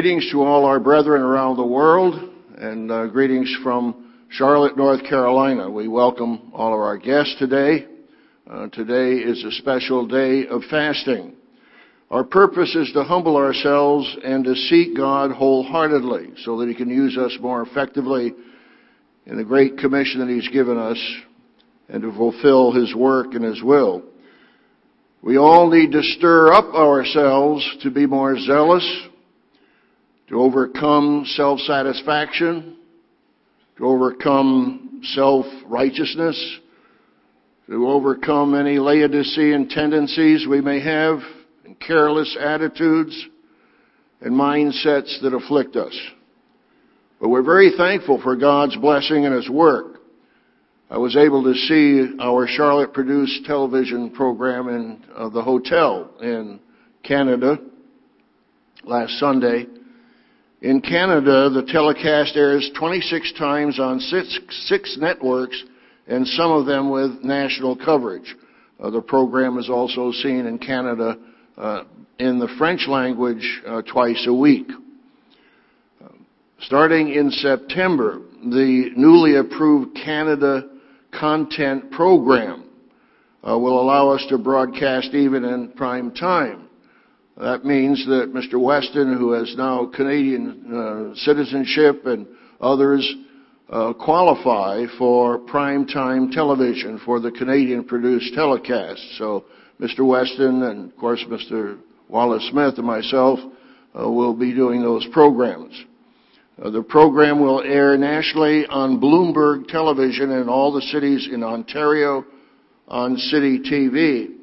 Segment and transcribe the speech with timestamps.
[0.00, 5.70] Greetings to all our brethren around the world, and uh, greetings from Charlotte, North Carolina.
[5.70, 7.86] We welcome all of our guests today.
[8.50, 11.34] Uh, today is a special day of fasting.
[12.10, 16.88] Our purpose is to humble ourselves and to seek God wholeheartedly so that He can
[16.88, 18.32] use us more effectively
[19.26, 20.98] in the great commission that He's given us
[21.90, 24.02] and to fulfill His work and His will.
[25.20, 29.08] We all need to stir up ourselves to be more zealous,
[30.30, 32.76] to overcome self-satisfaction,
[33.76, 36.58] to overcome self-righteousness,
[37.68, 41.18] to overcome any Laodicean tendencies we may have,
[41.64, 43.26] and careless attitudes
[44.20, 45.98] and mindsets that afflict us.
[47.20, 50.00] But we're very thankful for God's blessing and His work.
[50.88, 56.60] I was able to see our Charlotte produced television program in uh, the hotel in
[57.02, 57.58] Canada
[58.84, 59.66] last Sunday.
[60.62, 65.62] In Canada, the telecast airs 26 times on six, six networks
[66.06, 68.36] and some of them with national coverage.
[68.78, 71.16] Uh, the program is also seen in Canada
[71.56, 71.84] uh,
[72.18, 74.66] in the French language uh, twice a week.
[76.60, 80.68] Starting in September, the newly approved Canada
[81.18, 82.68] content program
[83.42, 86.68] uh, will allow us to broadcast even in prime time.
[87.40, 88.60] That means that Mr.
[88.60, 92.26] Weston, who has now Canadian uh, citizenship and
[92.60, 93.14] others,
[93.70, 99.00] uh, qualify for prime time television for the Canadian produced telecast.
[99.16, 99.46] So
[99.80, 100.06] Mr.
[100.06, 101.78] Weston and of course Mr.
[102.08, 103.38] Wallace Smith and myself
[103.98, 105.72] uh, will be doing those programs.
[106.62, 112.22] Uh, the program will air nationally on Bloomberg Television in all the cities in Ontario
[112.86, 114.39] on City TV.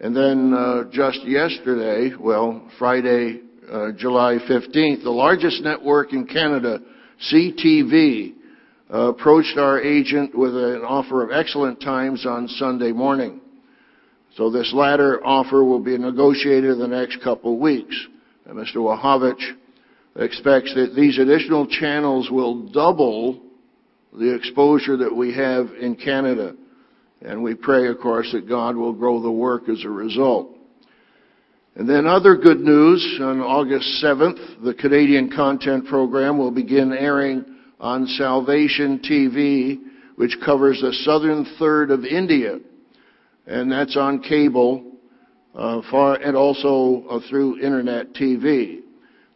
[0.00, 3.40] And then uh, just yesterday, well, Friday,
[3.70, 6.80] uh, July 15th, the largest network in Canada,
[7.32, 8.34] CTV,
[8.92, 13.40] uh, approached our agent with an offer of excellent times on Sunday morning.
[14.36, 17.96] So this latter offer will be negotiated in the next couple of weeks.
[18.46, 18.76] And Mr.
[18.76, 19.42] Wahovich
[20.16, 23.40] expects that these additional channels will double
[24.12, 26.56] the exposure that we have in Canada.
[27.24, 30.50] And we pray, of course, that God will grow the work as a result.
[31.74, 37.44] And then other good news, on August 7th, the Canadian content program will begin airing
[37.80, 39.80] on Salvation TV,
[40.16, 42.58] which covers the southern third of India.
[43.46, 44.92] And that's on cable,
[45.54, 48.80] uh, far, and also uh, through internet TV.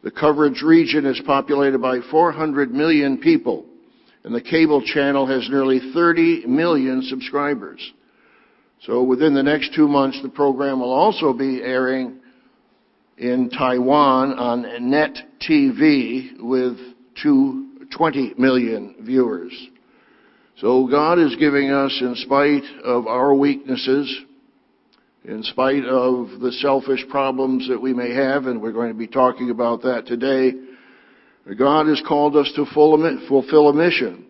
[0.03, 3.65] The coverage region is populated by 400 million people,
[4.23, 7.93] and the cable channel has nearly 30 million subscribers.
[8.83, 12.19] So within the next two months, the program will also be airing
[13.17, 16.77] in Taiwan on Net TV with
[17.21, 19.51] 20 million viewers.
[20.57, 24.23] So God is giving us, in spite of our weaknesses,
[25.25, 29.07] in spite of the selfish problems that we may have, and we're going to be
[29.07, 30.53] talking about that today,
[31.57, 34.25] God has called us to fulfill a mission.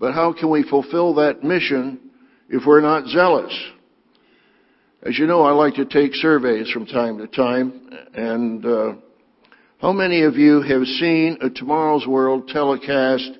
[0.00, 2.00] But how can we fulfill that mission
[2.48, 3.52] if we're not zealous?
[5.04, 8.92] As you know, I like to take surveys from time to time, and uh,
[9.80, 13.30] how many of you have seen a Tomorrow's World telecast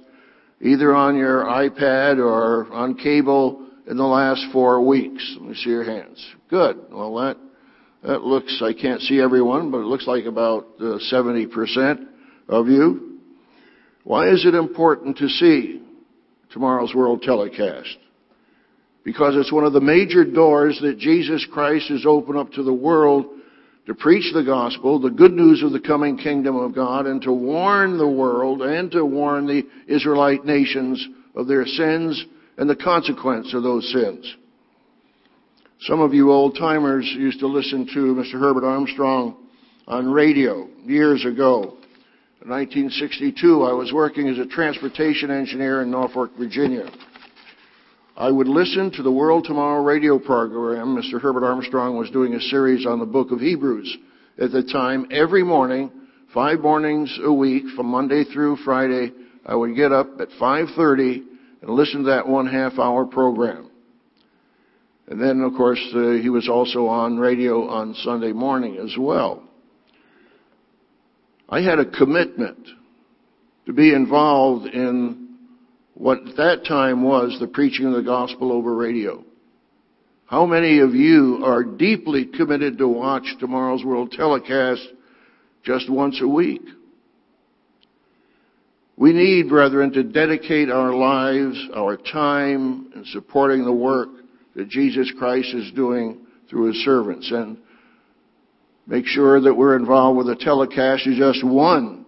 [0.61, 5.37] either on your iPad or on cable in the last four weeks?
[5.39, 6.25] Let me see your hands.
[6.49, 6.79] Good.
[6.91, 7.37] Well, that
[8.03, 8.61] that looks.
[8.61, 12.07] I can't see everyone, but it looks like about uh, 70%
[12.49, 13.12] of you.
[14.05, 15.83] Why is it important to see
[16.53, 17.97] tomorrow's world telecast?
[19.05, 22.73] Because it's one of the major doors that Jesus Christ has opened up to the
[22.73, 23.27] world
[23.87, 27.33] to preach the gospel, the good news of the coming kingdom of God, and to
[27.33, 31.05] warn the world and to warn the Israelite nations
[31.35, 32.25] of their sins
[32.59, 34.37] and the consequence of those sins.
[35.81, 38.39] Some of you old timers used to listen to Mr.
[38.39, 39.37] Herbert Armstrong
[39.89, 41.77] on radio years ago.
[42.43, 46.91] In 1962, I was working as a transportation engineer in Norfolk, Virginia.
[48.17, 50.97] I would listen to the World Tomorrow radio program.
[50.97, 51.21] Mr.
[51.21, 53.97] Herbert Armstrong was doing a series on the book of Hebrews
[54.39, 55.07] at the time.
[55.13, 55.93] Every morning,
[56.35, 59.13] five mornings a week, from Monday through Friday,
[59.47, 61.23] I would get up at 5.30
[61.63, 63.71] and listen to that one half hour program.
[65.07, 69.45] And then, of course, uh, he was also on radio on Sunday morning as well.
[71.53, 72.67] I had a commitment
[73.67, 75.37] to be involved in
[75.93, 79.23] what at that time was the preaching of the gospel over radio.
[80.25, 84.81] How many of you are deeply committed to watch tomorrow's world telecast
[85.63, 86.63] just once a week?
[88.97, 94.09] We need, brethren, to dedicate our lives, our time in supporting the work
[94.57, 97.59] that Jesus Christ is doing through His servants and
[98.87, 102.05] make sure that we're involved with the telecast is just one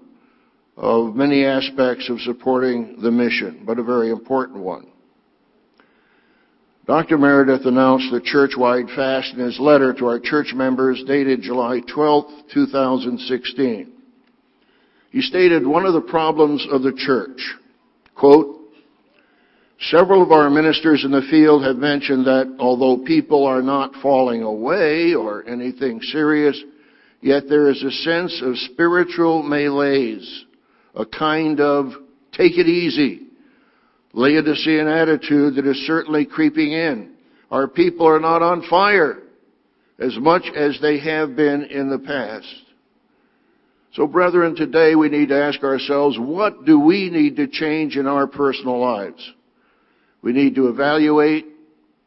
[0.76, 4.88] of many aspects of supporting the mission, but a very important one.
[6.86, 7.16] Dr.
[7.16, 12.24] Meredith announced the church-wide fast in his letter to our church members dated July 12,
[12.52, 13.92] 2016.
[15.10, 17.40] He stated one of the problems of the church,
[18.14, 18.53] quote,
[19.80, 24.42] Several of our ministers in the field have mentioned that although people are not falling
[24.42, 26.60] away or anything serious,
[27.20, 30.44] yet there is a sense of spiritual malaise,
[30.94, 31.92] a kind of
[32.32, 33.26] take it easy,
[34.12, 37.14] Laodicean attitude that is certainly creeping in.
[37.50, 39.18] Our people are not on fire
[39.98, 42.46] as much as they have been in the past.
[43.94, 48.06] So brethren, today we need to ask ourselves, what do we need to change in
[48.06, 49.32] our personal lives?
[50.24, 51.44] We need to evaluate,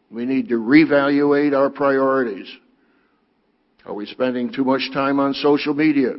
[0.09, 2.47] we need to reevaluate our priorities.
[3.85, 6.13] Are we spending too much time on social media?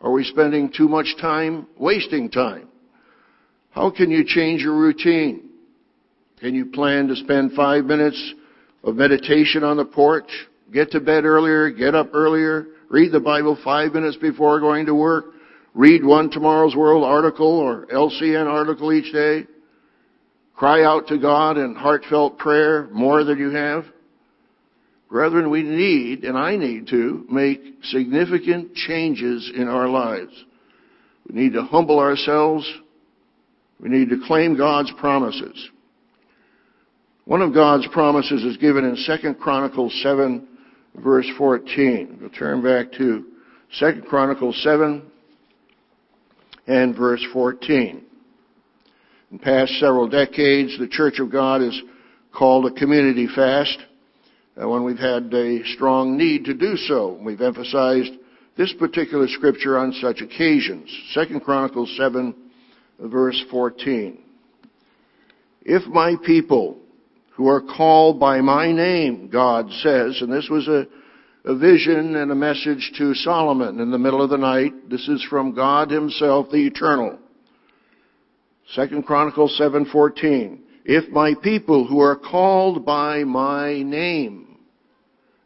[0.00, 2.68] Are we spending too much time wasting time?
[3.72, 5.50] How can you change your routine?
[6.38, 8.34] Can you plan to spend five minutes
[8.84, 10.30] of meditation on the porch?
[10.72, 14.94] Get to bed earlier, get up earlier, read the Bible five minutes before going to
[14.94, 15.24] work,
[15.74, 19.44] read one Tomorrow's World article or LCN article each day,
[20.56, 23.84] cry out to God in heartfelt prayer more than you have.
[25.08, 30.32] Brethren, we need, and I need to, make significant changes in our lives.
[31.28, 32.68] We need to humble ourselves
[33.80, 35.70] we need to claim God's promises.
[37.24, 40.46] One of God's promises is given in 2 Chronicles 7
[40.96, 42.18] verse 14.
[42.20, 43.24] We'll turn back to
[43.78, 45.02] 2 Chronicles 7
[46.66, 48.05] and verse 14.
[49.32, 51.78] In past several decades, the Church of God has
[52.32, 53.76] called a community fast
[54.60, 57.18] uh, when we've had a strong need to do so.
[57.20, 58.12] We've emphasized
[58.56, 60.90] this particular scripture on such occasions.
[61.14, 62.34] 2 Chronicles 7
[63.00, 64.18] verse 14.
[65.62, 66.78] If my people
[67.34, 70.86] who are called by my name, God says, and this was a,
[71.44, 74.88] a vision and a message to Solomon in the middle of the night.
[74.88, 77.18] This is from God himself, the eternal.
[78.74, 80.60] Second Chronicles 7:14.
[80.84, 84.58] If my people who are called by my name,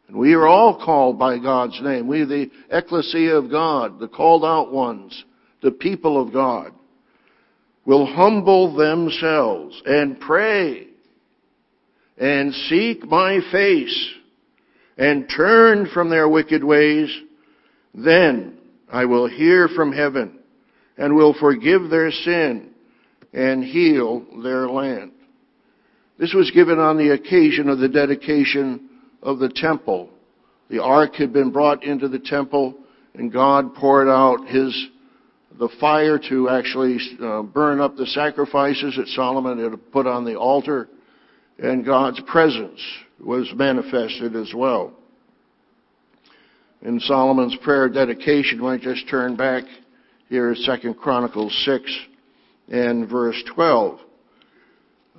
[0.07, 2.07] and we are all called by God's name.
[2.07, 5.23] We are the ecclesia of God, the called out ones,
[5.61, 6.73] the people of God
[7.85, 10.87] will humble themselves and pray
[12.17, 14.09] and seek my face
[14.97, 17.09] and turn from their wicked ways,
[17.95, 18.57] then
[18.91, 20.39] I will hear from heaven
[20.97, 22.70] and will forgive their sin
[23.33, 25.11] and heal their land.
[26.17, 28.89] This was given on the occasion of the dedication
[29.23, 30.09] of the temple.
[30.69, 32.77] The ark had been brought into the temple
[33.13, 34.89] and God poured out his
[35.59, 40.35] the fire to actually uh, burn up the sacrifices that Solomon had put on the
[40.35, 40.87] altar,
[41.59, 42.81] and God's presence
[43.19, 44.93] was manifested as well.
[46.81, 49.65] In Solomon's prayer dedication, I just turn back
[50.29, 51.99] here, Second Chronicles 6
[52.71, 53.99] and verse 12.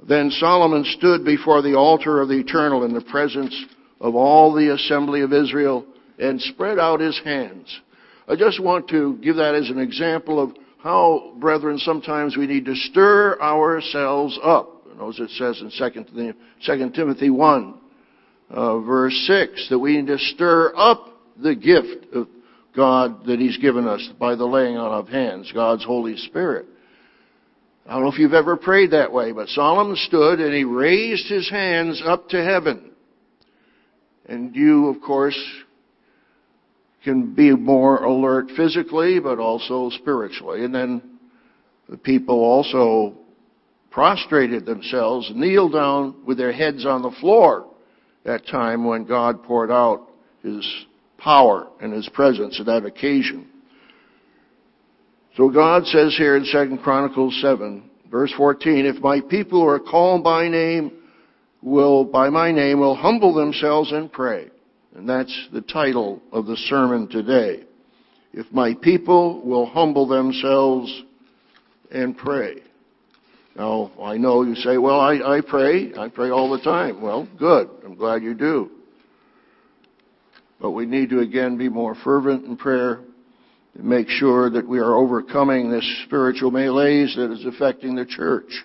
[0.09, 3.54] Then Solomon stood before the altar of the eternal in the presence
[4.00, 5.87] of all the assembly of Israel
[6.18, 7.80] and spread out his hands
[8.28, 12.64] I just want to give that as an example of how, brethren, sometimes we need
[12.66, 14.87] to stir ourselves up.
[15.06, 17.75] as it says in 2 Timothy 1,
[18.50, 22.28] uh, verse 6, that we need to stir up the gift of
[22.75, 26.66] God that He's given us by the laying on of hands, God's Holy Spirit.
[27.87, 31.29] I don't know if you've ever prayed that way, but Solomon stood and he raised
[31.29, 32.93] his hands up to heaven.
[34.27, 35.39] And you, of course,
[37.03, 40.65] can be more alert physically, but also spiritually.
[40.65, 41.03] And then
[41.89, 43.15] the people also
[43.91, 47.67] prostrated themselves, kneeled down with their heads on the floor
[48.25, 50.09] that time when God poured out
[50.43, 50.67] His
[51.19, 53.49] power and His presence at that occasion.
[55.37, 59.81] So God says here in 2 Chronicles 7, verse 14, if my people who are
[59.81, 60.93] called by name
[61.62, 64.51] will, by my name, will humble themselves and pray
[64.95, 67.65] and that's the title of the sermon today.
[68.33, 71.03] If my people will humble themselves
[71.91, 72.57] and pray.
[73.57, 75.93] Now, I know you say, well, I, I pray.
[75.95, 77.03] I pray all the time.
[77.03, 77.69] Well, good.
[77.85, 78.71] I'm glad you do.
[80.61, 83.01] But we need to again be more fervent in prayer
[83.75, 88.64] make sure that we are overcoming this spiritual malaise that is affecting the church.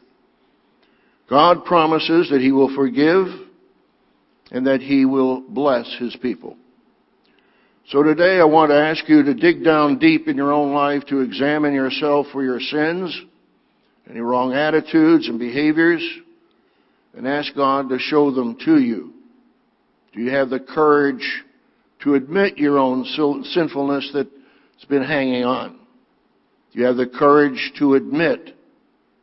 [1.30, 3.28] God promises that He will forgive
[4.52, 6.58] and that He will bless His people.
[7.90, 11.06] So today I want to ask you to dig down deep in your own life
[11.08, 13.18] to examine yourself for your sins,
[14.10, 16.06] any wrong attitudes and behaviors,
[17.16, 19.14] and ask God to show them to you.
[20.14, 21.44] Do you have the courage
[22.04, 23.06] to admit your own
[23.46, 24.12] sinfulness
[24.78, 25.80] that's been hanging on?
[26.72, 28.56] Do you have the courage to admit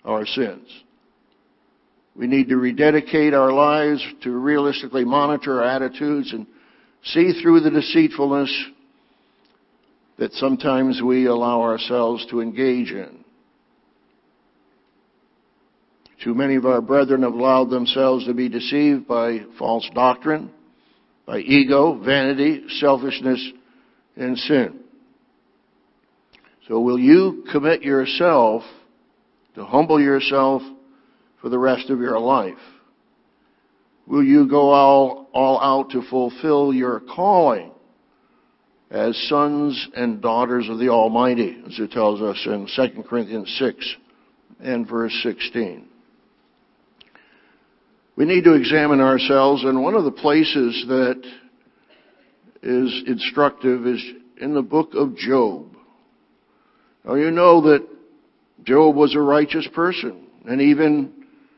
[0.05, 0.69] our sins?
[2.17, 6.47] We need to rededicate our lives to realistically monitor our attitudes and
[7.05, 8.67] see through the deceitfulness
[10.19, 13.25] that sometimes we allow ourselves to engage in.
[16.23, 20.51] Too many of our brethren have allowed themselves to be deceived by false doctrine,
[21.27, 23.53] by ego, vanity, selfishness,
[24.17, 24.84] and sin.
[26.69, 28.63] So will you commit yourself
[29.55, 30.63] to humble yourself
[31.41, 32.59] for the rest of your life?
[34.07, 37.71] Will you go all, all out to fulfill your calling
[38.91, 43.97] as sons and daughters of the Almighty, as it tells us in 2 Corinthians 6
[44.61, 45.89] and verse 16?
[48.17, 51.21] We need to examine ourselves, and one of the places that
[52.63, 54.03] is instructive is
[54.41, 55.74] in the book of Job.
[57.05, 57.87] Now you know that
[58.65, 61.13] Job was a righteous person, and even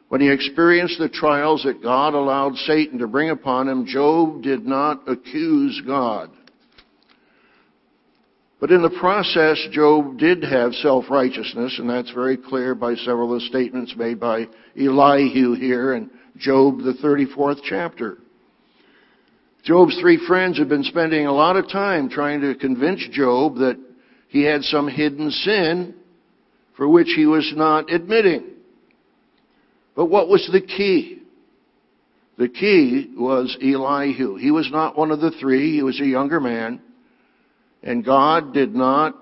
[0.09, 4.65] when he experienced the trials that God allowed Satan to bring upon him, Job did
[4.65, 6.31] not accuse God.
[8.59, 13.41] But in the process, Job did have self-righteousness, and that's very clear by several of
[13.41, 18.19] the statements made by Elihu here in Job, the 34th chapter.
[19.65, 23.79] Job's three friends had been spending a lot of time trying to convince Job that
[24.28, 25.95] he had some hidden sin
[26.76, 28.45] for which he was not admitting.
[29.95, 31.23] But what was the key?
[32.38, 34.37] The key was Elihu.
[34.37, 35.75] He was not one of the three.
[35.75, 36.80] He was a younger man.
[37.83, 39.14] And God did not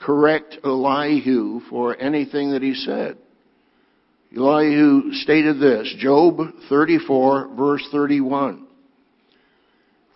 [0.00, 3.18] correct Elihu for anything that he said.
[4.36, 8.67] Elihu stated this, Job 34 verse 31.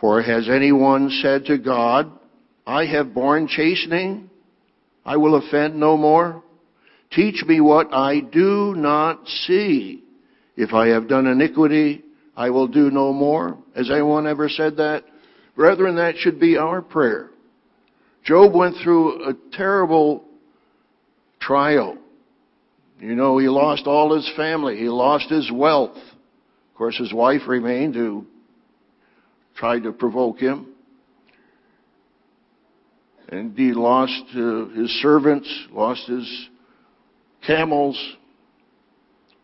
[0.03, 2.11] For has anyone said to God,
[2.67, 4.31] I have borne chastening,
[5.05, 6.43] I will offend no more?
[7.13, 10.03] Teach me what I do not see.
[10.57, 12.03] If I have done iniquity,
[12.37, 13.57] I will do no more.
[13.77, 15.05] Has anyone ever said that?
[15.55, 17.31] Brethren, that should be our prayer.
[18.25, 20.25] Job went through a terrible
[21.39, 21.97] trial.
[22.99, 24.79] You know, he lost all his family.
[24.79, 25.97] He lost his wealth.
[25.97, 28.27] Of course, his wife remained who
[29.55, 30.69] tried to provoke him.
[33.29, 36.49] And he lost uh, his servants, lost his
[37.47, 37.99] camels.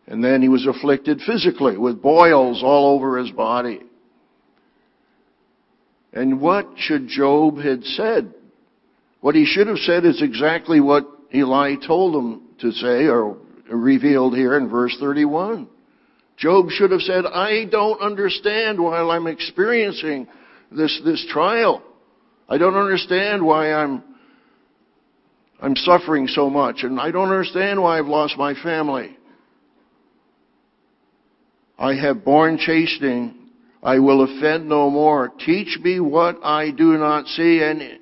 [0.07, 3.81] And then he was afflicted physically with boils all over his body.
[6.13, 8.33] And what should Job had said?
[9.21, 13.37] What he should have said is exactly what Eli told him to say or
[13.69, 15.67] revealed here in verse 31.
[16.39, 20.27] Job should have said, I don't understand why I'm experiencing
[20.71, 21.83] this, this trial.
[22.47, 24.03] I don't understand why I'm
[25.61, 29.17] I'm suffering so much and I don't understand why I've lost my family.
[31.77, 33.35] I have borne chastening.
[33.83, 35.29] I will offend no more.
[35.45, 37.99] Teach me what I do not see and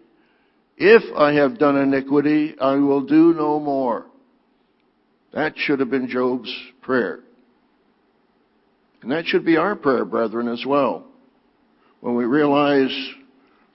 [0.78, 4.06] if I have done iniquity, I will do no more.
[5.34, 7.22] That should have been Job's prayer.
[9.02, 11.06] And that should be our prayer, brethren, as well.
[12.02, 12.92] When we realize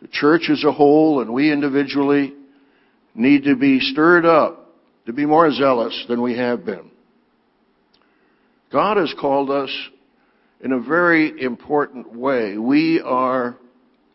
[0.00, 2.34] the church as a whole and we individually
[3.14, 4.74] need to be stirred up
[5.06, 6.90] to be more zealous than we have been.
[8.70, 9.70] God has called us
[10.60, 12.56] in a very important way.
[12.56, 13.56] We are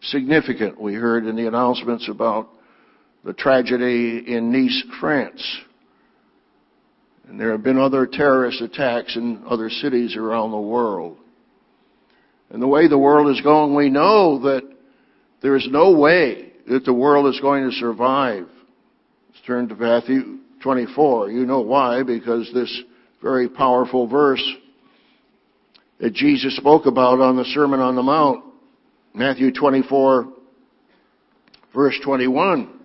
[0.01, 0.79] significant.
[0.79, 2.49] We heard in the announcements about
[3.23, 5.43] the tragedy in Nice, France.
[7.27, 11.17] And there have been other terrorist attacks in other cities around the world.
[12.50, 14.63] And the way the world is going, we know that
[15.41, 18.48] there is no way that the world is going to survive
[19.38, 21.29] Let's turn to Matthew 24.
[21.29, 22.81] You know why, because this
[23.22, 24.43] very powerful verse
[26.00, 28.43] that Jesus spoke about on the Sermon on the Mount,
[29.13, 30.27] Matthew 24,
[31.72, 32.76] verse 21.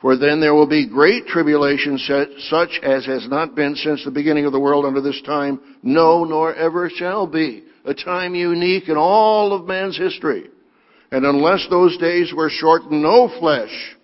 [0.00, 4.44] For then there will be great tribulation such as has not been since the beginning
[4.44, 7.64] of the world unto this time, no, nor ever shall be.
[7.84, 10.48] A time unique in all of man's history.
[11.10, 13.96] And unless those days were shortened, no flesh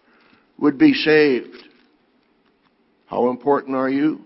[0.59, 1.55] would be saved.
[3.07, 4.21] How important are you?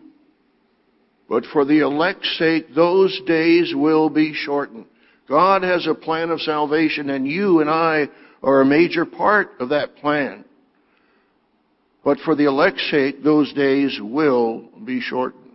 [1.28, 4.86] But for the elect's sake, those days will be shortened.
[5.28, 8.08] God has a plan of salvation and you and I
[8.42, 10.44] are a major part of that plan.
[12.08, 15.52] But for the elect's sake, those days will be shortened.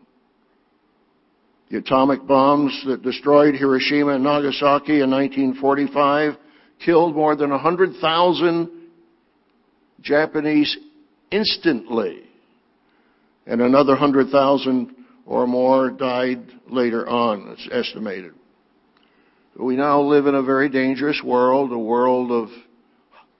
[1.71, 6.37] The atomic bombs that destroyed Hiroshima and Nagasaki in 1945
[6.85, 8.69] killed more than 100,000
[10.01, 10.77] Japanese
[11.31, 12.21] instantly.
[13.47, 14.95] And another 100,000
[15.25, 18.33] or more died later on, it's estimated.
[19.59, 22.49] We now live in a very dangerous world, a world of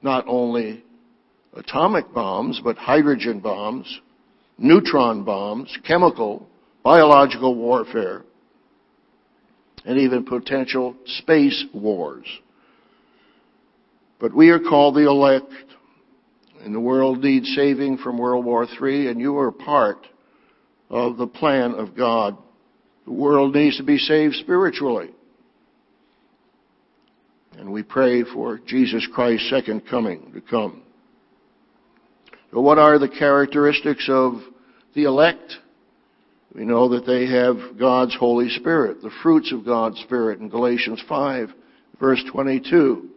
[0.01, 0.84] not only
[1.56, 4.02] atomic bombs, but hydrogen bombs,
[4.58, 6.48] neutron bombs, chemical,
[6.84, 8.24] biological warfare,
[9.86, 12.26] and even potential space wars.
[14.20, 15.52] But we are called the elect,
[16.62, 20.08] and the world needs saving from World War III, and you are part
[20.90, 22.38] of the plan of God.
[23.06, 25.10] The world needs to be saved spiritually.
[27.58, 30.83] And we pray for Jesus Christ's second coming to come.
[32.54, 34.36] What are the characteristics of
[34.94, 35.54] the elect?
[36.54, 41.02] We know that they have God's Holy Spirit, the fruits of God's Spirit in Galatians
[41.10, 41.50] 5
[42.00, 43.10] verse 22.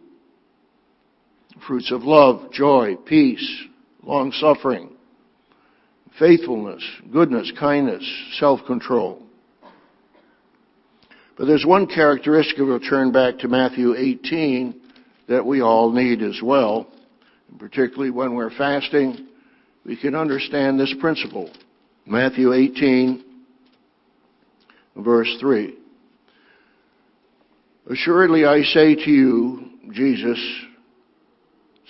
[1.67, 3.63] Fruits of love, joy, peace,
[4.03, 4.91] long suffering,
[6.17, 8.03] faithfulness, goodness, kindness,
[8.39, 9.21] self-control.
[11.37, 14.79] But there's one characteristic, we'll turn back to Matthew 18,
[15.27, 16.87] that we all need as well.
[17.49, 19.27] And particularly when we're fasting,
[19.85, 21.49] we can understand this principle.
[22.05, 23.23] Matthew 18,
[24.97, 25.77] verse 3.
[27.89, 30.39] Assuredly I say to you, Jesus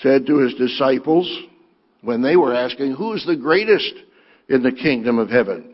[0.02, 1.28] said to his disciples,
[2.02, 3.94] when they were asking, who is the greatest
[4.50, 5.74] in the kingdom of heaven?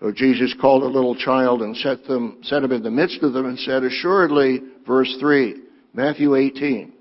[0.00, 3.32] So Jesus called a little child and set them, set him in the midst of
[3.32, 6.92] them and said, assuredly, verse 3, Matthew 18,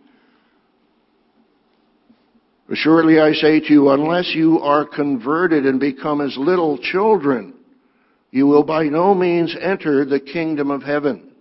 [2.70, 7.54] Assuredly I say to you, unless you are converted and become as little children,
[8.32, 11.32] you will by no means enter the kingdom of heaven.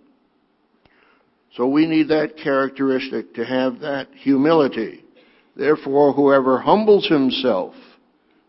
[1.55, 5.03] So we need that characteristic to have that humility.
[5.55, 7.73] Therefore, whoever humbles himself,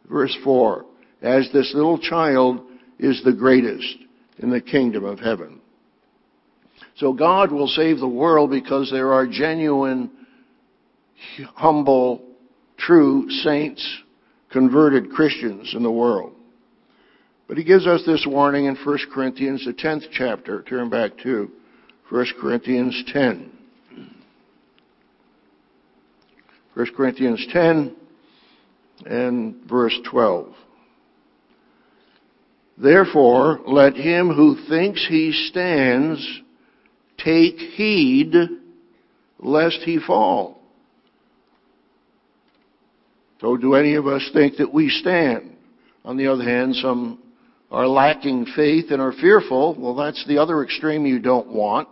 [0.09, 0.85] verse 4,
[1.23, 2.61] as this little child
[2.99, 3.97] is the greatest
[4.39, 5.61] in the kingdom of heaven.
[6.97, 10.11] So God will save the world because there are genuine,
[11.55, 12.23] humble,
[12.79, 13.87] true saints,
[14.51, 16.33] converted Christians in the world.
[17.47, 20.63] But he gives us this warning in 1 Corinthians, the 10th chapter.
[20.63, 21.51] Turn back to
[22.11, 23.53] 1 Corinthians 10.
[26.75, 27.97] 1 Corinthians 10
[29.07, 30.55] and verse 12.
[32.77, 36.25] Therefore, let him who thinks he stands
[37.19, 38.35] take heed
[39.41, 40.58] lest he fall.
[43.41, 45.57] So do any of us think that we stand?
[46.05, 47.23] On the other hand, some
[47.71, 49.77] are lacking faith and are fearful.
[49.79, 51.89] Well, that's the other extreme you don't want.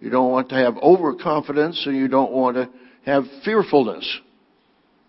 [0.00, 2.70] You don't want to have overconfidence and you don't want to
[3.04, 4.20] have fearfulness.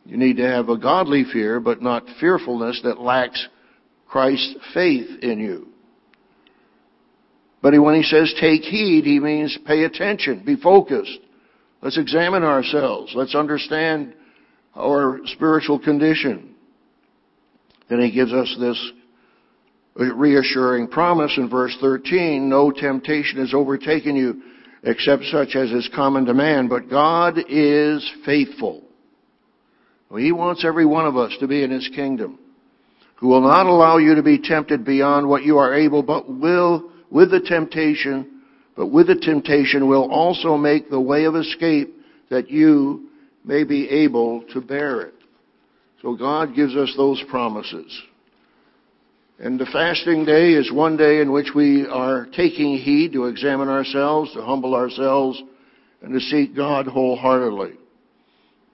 [0.06, 3.48] You need to have a godly fear, but not fearfulness that lacks
[4.08, 5.68] Christ's faith in you.
[7.62, 11.20] But when he says take heed, he means pay attention, be focused.
[11.82, 13.14] Let's examine ourselves.
[13.16, 14.16] Let's understand
[14.80, 16.56] our spiritual condition.
[17.90, 18.92] Then he gives us this
[19.96, 24.42] reassuring promise in verse 13, no temptation has overtaken you
[24.84, 28.84] except such as is common to man, but God is faithful.
[30.18, 32.40] He wants every one of us to be in His kingdom
[33.20, 36.90] who will not allow you to be tempted beyond what you are able, but will,
[37.12, 38.42] with the temptation,
[38.78, 41.94] but with the temptation will also make the way of escape
[42.30, 43.09] that you
[43.44, 45.14] may be able to bear it.
[46.02, 48.02] So God gives us those promises.
[49.40, 53.70] And the fasting day is one day in which we are taking heed to examine
[53.70, 55.42] ourselves, to humble ourselves,
[56.02, 57.74] and to seek God wholeheartedly.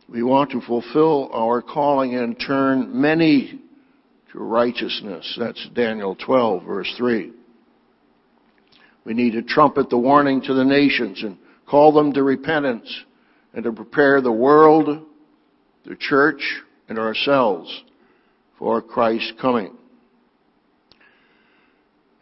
[0.09, 3.59] We want to fulfill our calling and turn many
[4.31, 5.35] to righteousness.
[5.39, 7.31] That's Daniel 12 verse 3.
[9.03, 13.03] We need to trumpet the warning to the nations and call them to repentance
[13.55, 15.05] and to prepare the world,
[15.85, 16.41] the church,
[16.89, 17.83] and ourselves
[18.59, 19.75] for Christ's coming.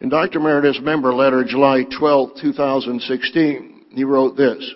[0.00, 0.38] In Dr.
[0.38, 4.74] Meredith's member letter, July 12, 2016, he wrote this.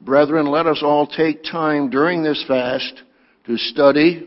[0.00, 3.02] Brethren, let us all take time during this fast
[3.46, 4.26] to study,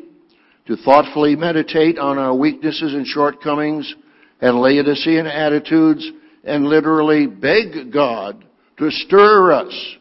[0.68, 3.94] to thoughtfully meditate on our weaknesses and shortcomings
[4.40, 6.10] and Laodicean attitudes,
[6.44, 8.46] and literally beg God
[8.78, 9.98] to stir us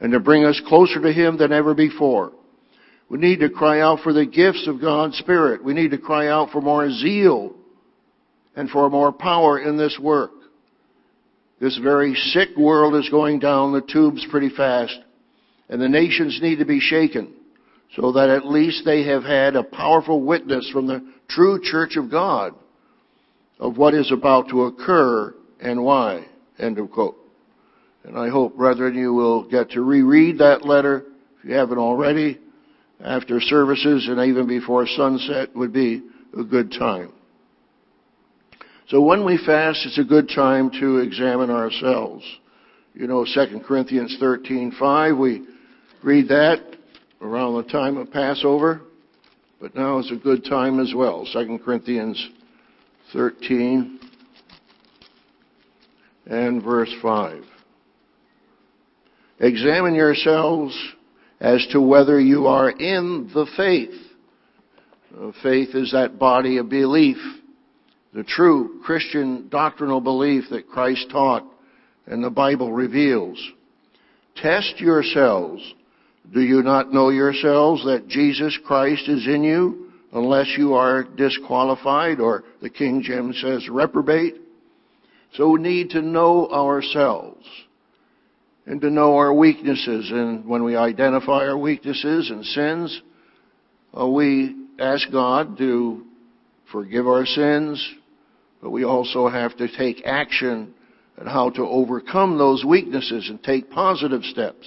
[0.00, 2.32] and to bring us closer to Him than ever before.
[3.08, 5.62] We need to cry out for the gifts of God's Spirit.
[5.62, 7.54] We need to cry out for more zeal
[8.56, 10.30] and for more power in this work.
[11.60, 14.98] This very sick world is going down the tubes pretty fast,
[15.68, 17.32] and the nations need to be shaken
[17.96, 22.10] so that at least they have had a powerful witness from the true church of
[22.10, 22.54] God
[23.58, 26.26] of what is about to occur and why.
[26.58, 27.16] End of quote.
[28.04, 31.04] And I hope, brethren, you will get to reread that letter
[31.38, 32.38] if you haven't already
[33.02, 36.02] after services and even before sunset would be
[36.38, 37.12] a good time.
[38.88, 42.24] So when we fast, it's a good time to examine ourselves.
[42.92, 45.42] You know, 2 Corinthians 13:5, we
[46.02, 46.60] read that
[47.22, 48.82] around the time of Passover,
[49.60, 51.26] but now is a good time as well.
[51.32, 52.30] 2 Corinthians
[53.12, 53.98] 13
[56.26, 57.53] and verse 5.
[59.40, 60.76] Examine yourselves
[61.40, 63.94] as to whether you are in the faith.
[65.16, 67.16] Uh, faith is that body of belief,
[68.12, 71.44] the true Christian doctrinal belief that Christ taught
[72.06, 73.38] and the Bible reveals.
[74.36, 75.62] Test yourselves.
[76.32, 82.20] Do you not know yourselves that Jesus Christ is in you unless you are disqualified
[82.20, 84.36] or the King James says reprobate?
[85.34, 87.44] So we need to know ourselves
[88.66, 90.10] and to know our weaknesses.
[90.10, 93.02] And when we identify our weaknesses and sins,
[93.98, 96.04] uh, we ask God to
[96.72, 97.94] forgive our sins,
[98.62, 100.74] but we also have to take action
[101.18, 104.66] on how to overcome those weaknesses and take positive steps.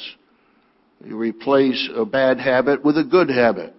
[1.03, 3.73] You replace a bad habit with a good habit.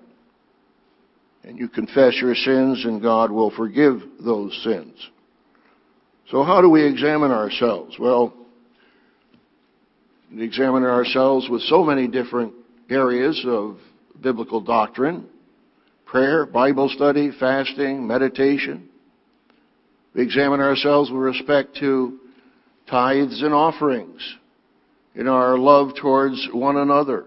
[1.44, 4.94] And you confess your sins and God will forgive those sins.
[6.30, 7.96] So how do we examine ourselves?
[7.98, 8.34] Well,
[10.36, 12.52] examine ourselves with so many different
[12.90, 13.78] areas of
[14.20, 15.28] biblical doctrine
[16.08, 18.88] prayer, Bible study, fasting, meditation.
[20.14, 22.18] We examine ourselves with respect to
[22.88, 24.36] tithes and offerings,
[25.14, 27.26] in our love towards one another,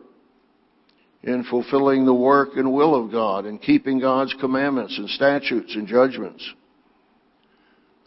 [1.23, 5.87] in fulfilling the work and will of God, in keeping God's commandments and statutes and
[5.87, 6.43] judgments.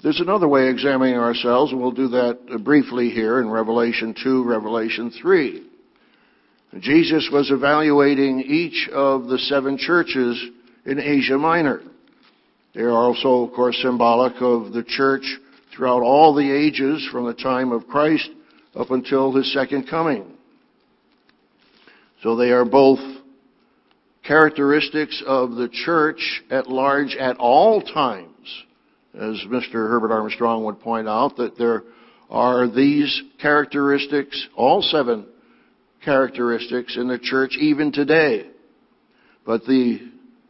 [0.04, 4.14] There's another way of examining ourselves, and we'll do that uh, briefly here in Revelation
[4.22, 5.66] 2, Revelation 3.
[6.80, 10.50] Jesus was evaluating each of the seven churches
[10.84, 11.80] in Asia Minor.
[12.74, 15.24] They are also, of course, symbolic of the church
[15.74, 18.28] throughout all the ages from the time of Christ
[18.74, 20.26] up until his second coming.
[22.22, 23.00] So they are both
[24.22, 28.33] characteristics of the church at large at all times
[29.14, 29.72] as Mr.
[29.72, 31.84] Herbert Armstrong would point out, that there
[32.30, 35.26] are these characteristics, all seven
[36.04, 38.46] characteristics in the church even today.
[39.46, 40.00] But the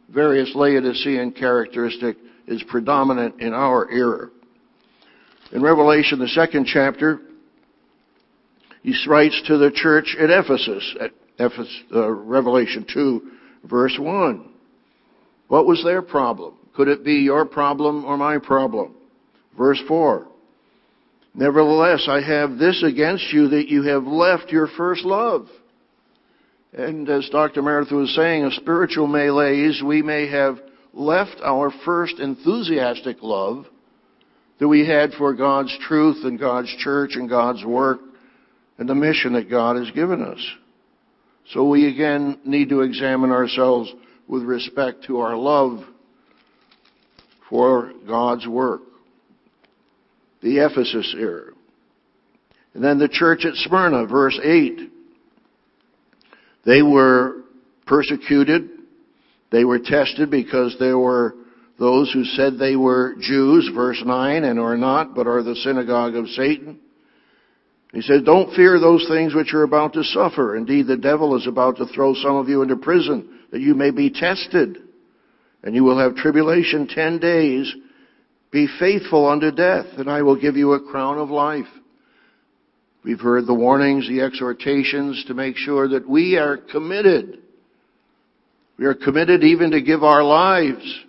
[0.09, 4.29] various Laodicean characteristic is predominant in our era.
[5.51, 7.19] In Revelation, the second chapter,
[8.81, 13.31] he writes to the church at Ephesus, at Ephesus, uh, Revelation 2,
[13.65, 14.49] verse 1.
[15.47, 16.55] What was their problem?
[16.75, 18.95] Could it be your problem or my problem?
[19.57, 20.27] Verse 4.
[21.33, 25.47] Nevertheless, I have this against you that you have left your first love.
[26.73, 27.61] And as Dr.
[27.61, 30.59] Meredith was saying, of spiritual malaise, we may have
[30.93, 33.65] left our first enthusiastic love
[34.59, 37.99] that we had for God's truth and God's church and God's work
[38.77, 40.39] and the mission that God has given us.
[41.53, 43.91] So we again need to examine ourselves
[44.27, 45.83] with respect to our love
[47.55, 48.81] for God's work.
[50.41, 51.53] The Ephesus era.
[52.73, 54.91] And then the church at Smyrna, verse 8.
[56.65, 57.43] They were
[57.87, 58.69] persecuted.
[59.53, 61.35] They were tested because there were
[61.79, 66.15] those who said they were Jews, verse 9, and are not, but are the synagogue
[66.15, 66.79] of Satan.
[67.93, 70.57] He said, Don't fear those things which you're about to suffer.
[70.57, 73.91] Indeed, the devil is about to throw some of you into prison that you may
[73.91, 74.84] be tested
[75.65, 77.73] and you will have tribulation ten days.
[78.51, 81.65] Be faithful unto death, and I will give you a crown of life.
[83.03, 87.39] We've heard the warnings, the exhortations to make sure that we are committed.
[88.77, 91.05] We are committed even to give our lives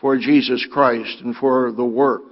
[0.00, 2.22] for Jesus Christ and for the work.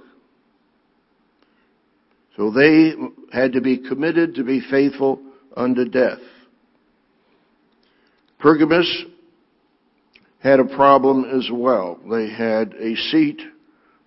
[2.37, 2.93] So they
[3.31, 5.19] had to be committed to be faithful
[5.55, 6.19] unto death.
[8.39, 9.05] Pergamos
[10.43, 11.97] had a problem as well.
[12.11, 13.41] They had a seat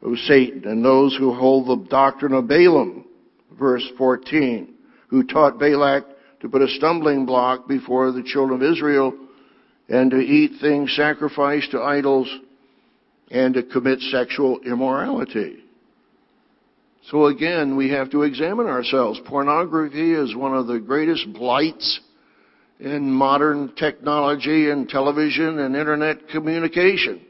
[0.02, 3.06] of Satan and those who hold the doctrine of Balaam,
[3.58, 4.74] verse 14,
[5.08, 6.04] who taught Balak
[6.40, 9.14] to put a stumbling block before the children of Israel
[9.88, 12.28] and to eat things sacrificed to idols
[13.30, 15.64] and to commit sexual immorality.
[17.10, 19.18] So again, we have to examine ourselves.
[19.26, 22.00] Pornography is one of the greatest blights
[22.78, 27.22] in modern technology and television and internet communication.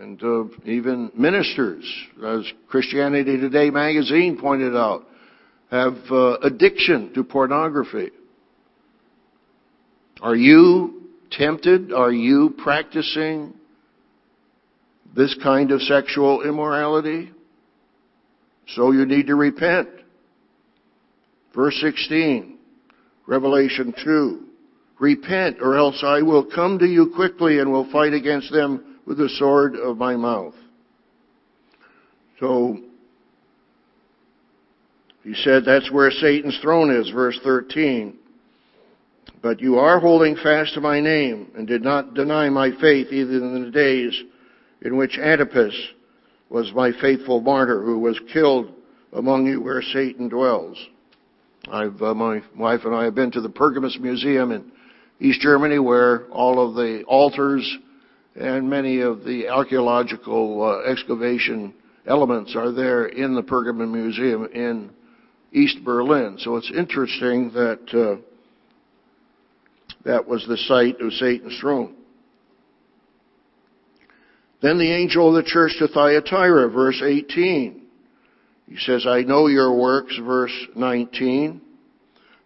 [0.00, 1.84] And uh, even ministers,
[2.24, 5.06] as Christianity Today magazine pointed out,
[5.70, 8.10] have uh, addiction to pornography.
[10.20, 11.92] Are you tempted?
[11.92, 13.54] Are you practicing
[15.14, 17.30] this kind of sexual immorality?
[18.68, 19.88] So you need to repent.
[21.54, 22.53] Verse 16,
[23.26, 24.46] Revelation 2.
[24.98, 29.18] Repent or else I will come to you quickly and will fight against them with
[29.18, 30.54] the sword of my mouth.
[32.40, 32.78] So,
[35.22, 38.18] he said that's where Satan's throne is, verse 13.
[39.42, 43.54] But you are holding fast to my name and did not deny my faith even
[43.56, 44.22] in the days
[44.82, 45.74] in which Antipas
[46.50, 48.70] was my faithful martyr who was killed
[49.12, 50.78] among you where Satan dwells.
[51.70, 54.70] I've, uh, my wife and I have been to the Pergamus Museum in
[55.20, 57.78] East Germany where all of the altars
[58.36, 61.72] and many of the archaeological uh, excavation
[62.06, 64.90] elements are there in the Pergamon Museum in
[65.52, 66.36] East Berlin.
[66.38, 68.20] So it's interesting that uh,
[70.04, 71.94] that was the site of Satan's throne.
[74.60, 77.83] Then the angel of the church to Thyatira, verse 18.
[78.68, 81.60] He says, I know your works, verse 19.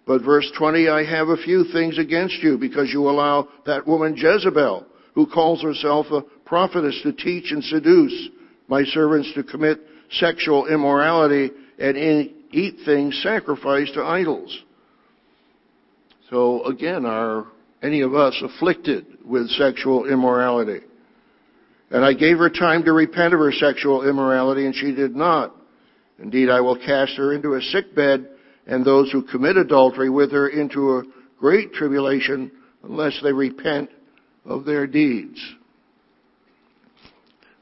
[0.07, 4.17] But verse 20, I have a few things against you because you allow that woman
[4.17, 8.29] Jezebel, who calls herself a prophetess, to teach and seduce
[8.69, 9.81] my servants to commit
[10.13, 11.97] sexual immorality and
[12.51, 14.59] eat things sacrificed to idols.
[16.31, 17.47] So again, are
[17.83, 20.81] any of us afflicted with sexual immorality?
[21.91, 25.55] And I gave her time to repent of her sexual immorality, and she did not.
[26.19, 28.29] Indeed, I will cast her into a sick bed,
[28.67, 31.05] and those who commit adultery with her into a
[31.39, 32.51] great tribulation,
[32.83, 33.91] unless they repent
[34.45, 35.41] of their deeds.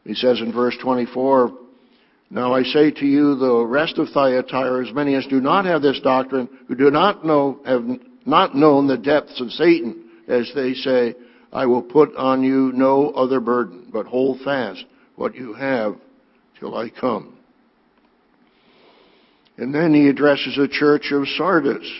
[0.05, 1.53] He says in verse 24,
[2.31, 5.83] Now I say to you, the rest of Thyatira, as many as do not have
[5.83, 7.85] this doctrine, who do not know, have
[8.25, 11.14] not known the depths of Satan, as they say,
[11.53, 14.85] I will put on you no other burden, but hold fast
[15.16, 15.97] what you have
[16.59, 17.36] till I come.
[19.59, 21.90] And then he addresses the church of Sardis.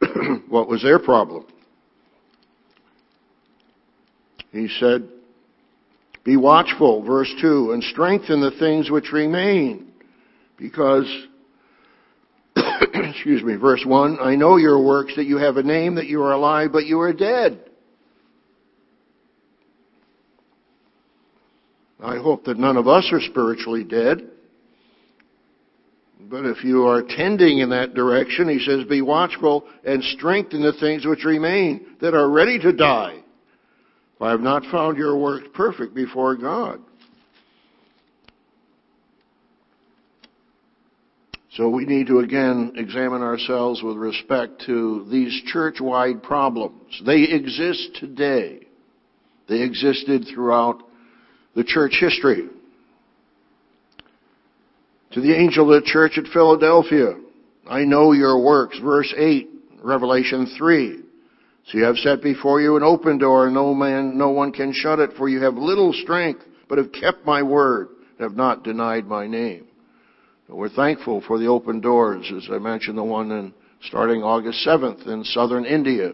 [0.48, 1.46] what was their problem?
[4.50, 5.08] He said,
[6.24, 9.92] Be watchful, verse 2, and strengthen the things which remain,
[10.58, 11.06] because
[12.56, 16.22] excuse me, verse 1, I know your works, that you have a name, that you
[16.22, 17.70] are alive, but you are dead.
[22.02, 24.31] I hope that none of us are spiritually dead.
[26.32, 30.72] But if you are tending in that direction, he says, be watchful and strengthen the
[30.72, 33.18] things which remain that are ready to die.
[34.16, 36.80] For I have not found your work perfect before God.
[41.52, 46.98] So we need to again examine ourselves with respect to these church-wide problems.
[47.04, 48.60] They exist today.
[49.50, 50.82] They existed throughout
[51.54, 52.48] the church history.
[55.12, 57.14] To the angel of the church at Philadelphia,
[57.68, 59.46] I know your works, verse 8,
[59.82, 61.00] Revelation 3.
[61.66, 64.72] So you have set before you an open door, and no man, no one can
[64.72, 68.64] shut it, for you have little strength, but have kept my word, and have not
[68.64, 69.66] denied my name.
[70.48, 75.06] We're thankful for the open doors, as I mentioned, the one in, starting August 7th
[75.06, 76.12] in southern India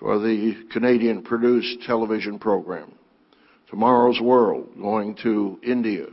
[0.00, 2.92] for the Canadian produced television program.
[3.70, 6.06] Tomorrow's World, going to India.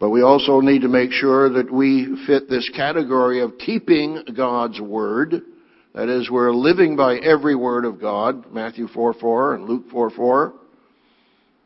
[0.00, 4.80] But we also need to make sure that we fit this category of keeping God's
[4.80, 5.42] Word.
[5.94, 10.10] That is, we're living by every word of God, Matthew 4 4 and Luke 4
[10.10, 10.54] 4,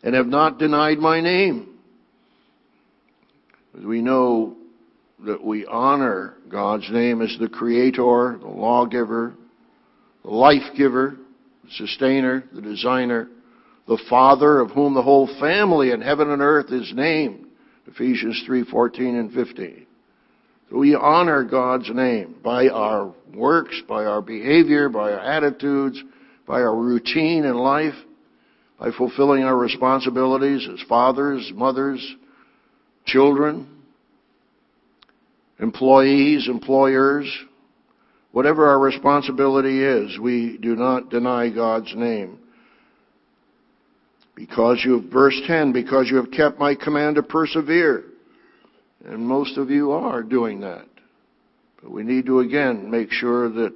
[0.03, 1.79] and have not denied my name.
[3.79, 4.57] As we know
[5.25, 9.35] that we honor God's name as the Creator, the Lawgiver,
[10.25, 11.17] the Life Giver,
[11.63, 13.29] the Sustainer, the Designer,
[13.87, 17.44] the Father of whom the whole family in heaven and earth is named.
[17.87, 19.87] Ephesians 3:14 and 15.
[20.71, 26.03] We honor God's name by our works, by our behavior, by our attitudes,
[26.47, 27.95] by our routine in life,
[28.79, 32.17] by fulfilling our responsibilities as fathers, mothers,
[33.05, 33.69] children,
[35.61, 37.31] employees, employers,
[38.33, 42.41] whatever our responsibility is, we do not deny God's name.
[44.35, 48.05] Because you have, verse 10, because you have kept my command to persevere.
[49.05, 50.87] And most of you are doing that.
[51.83, 53.75] But we need to again make sure that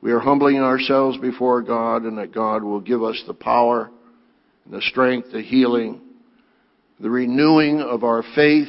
[0.00, 3.90] we are humbling ourselves before God and that God will give us the power
[4.64, 6.00] and the strength, the healing,
[7.00, 8.68] the renewing of our faith,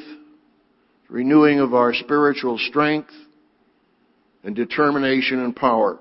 [1.07, 3.11] renewing of our spiritual strength
[4.43, 5.99] and determination and power.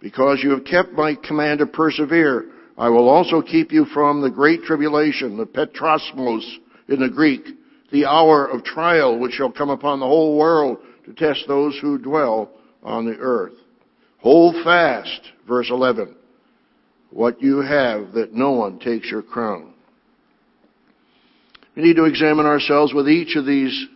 [0.00, 4.30] Because you have kept my command to persevere, I will also keep you from the
[4.30, 6.44] great tribulation, the peirasmos
[6.88, 7.44] in the Greek,
[7.92, 11.98] the hour of trial which shall come upon the whole world to test those who
[11.98, 12.50] dwell
[12.82, 13.54] on the earth.
[14.18, 16.16] Hold fast, verse 11,
[17.10, 19.72] what you have that no one takes your crown.
[21.76, 23.86] We need to examine ourselves with each of these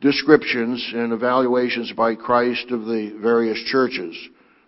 [0.00, 4.16] descriptions and evaluations by Christ of the various churches.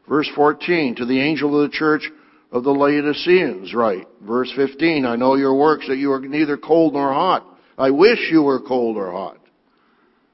[0.08, 2.10] Verse 14, to the angel of the church
[2.50, 4.06] of the Laodiceans, right.
[4.22, 7.46] Verse 15, I know your works that you are neither cold nor hot.
[7.76, 9.38] I wish you were cold or hot.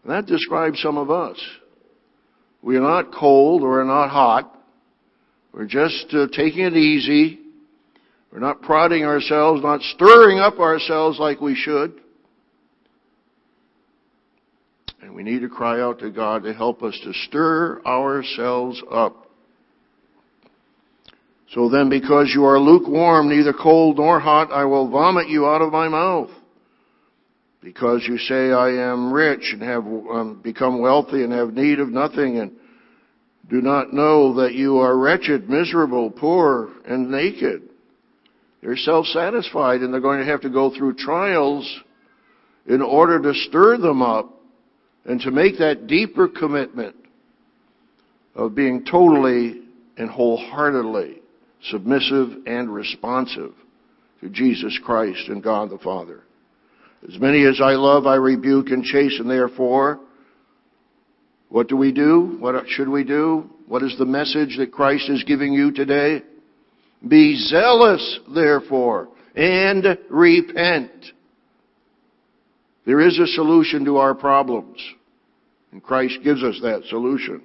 [0.03, 1.41] And that describes some of us.
[2.63, 4.51] We are not cold, we're not hot.
[5.53, 7.41] We're just uh, taking it easy.
[8.33, 12.01] We're not prodding ourselves, not stirring up ourselves like we should.
[15.01, 19.24] And we need to cry out to God to help us to stir ourselves up.
[21.55, 25.63] So then, because you are lukewarm, neither cold nor hot, I will vomit you out
[25.63, 26.31] of my mouth
[27.63, 31.91] because you say, I am rich and have um, become wealthy and have need of
[31.91, 32.51] nothing and
[33.49, 37.63] do not know that you are wretched, miserable, poor, and naked.
[38.61, 41.83] They're self-satisfied and they're going to have to go through trials
[42.67, 44.41] in order to stir them up
[45.05, 46.97] and to make that deeper commitment
[48.35, 49.63] of being totally
[49.97, 51.21] and wholeheartedly
[51.71, 53.53] submissive and responsive
[54.21, 56.21] to Jesus Christ and God the Father.
[57.07, 60.01] As many as I love, I rebuke and chasten, therefore.
[61.51, 62.37] What do we do?
[62.41, 63.49] What should we do?
[63.67, 66.23] What is the message that Christ is giving you today?
[67.07, 70.91] Be zealous, therefore, and repent.
[72.87, 74.79] There is a solution to our problems,
[75.73, 77.43] and Christ gives us that solution.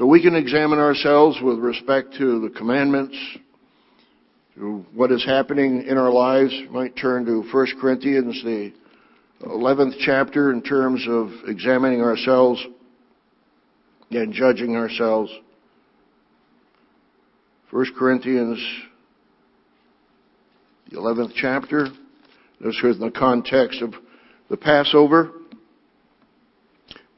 [0.00, 3.14] So we can examine ourselves with respect to the commandments,
[4.54, 8.72] to what is happening in our lives, you might turn to 1 Corinthians, the
[9.42, 12.66] 11th chapter, in terms of examining ourselves
[14.10, 15.30] and judging ourselves.
[17.70, 18.58] 1 Corinthians,
[20.90, 21.88] the 11th chapter.
[22.58, 23.92] This is in the context of
[24.48, 25.30] the Passover,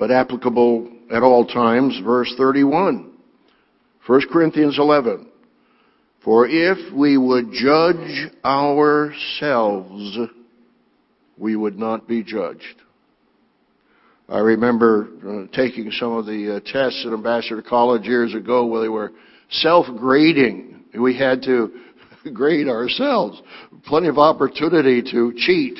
[0.00, 2.00] but applicable at all times.
[2.04, 3.12] Verse 31.
[4.06, 5.28] 1 Corinthians 11.
[6.24, 10.18] For if we would judge ourselves,
[11.36, 12.82] we would not be judged.
[14.28, 18.80] I remember uh, taking some of the uh, tests at Ambassador College years ago where
[18.80, 19.12] they were
[19.50, 20.84] self-grading.
[20.98, 21.72] We had to
[22.32, 23.42] grade ourselves.
[23.84, 25.78] Plenty of opportunity to cheat.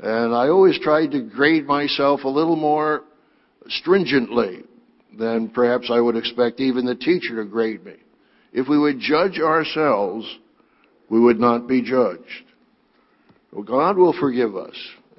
[0.00, 3.04] And I always tried to grade myself a little more
[3.68, 4.62] stringently
[5.18, 7.96] than perhaps I would expect even the teacher to grade me.
[8.52, 10.26] If we would judge ourselves,
[11.08, 12.44] we would not be judged.
[13.52, 14.76] Well, God will forgive us.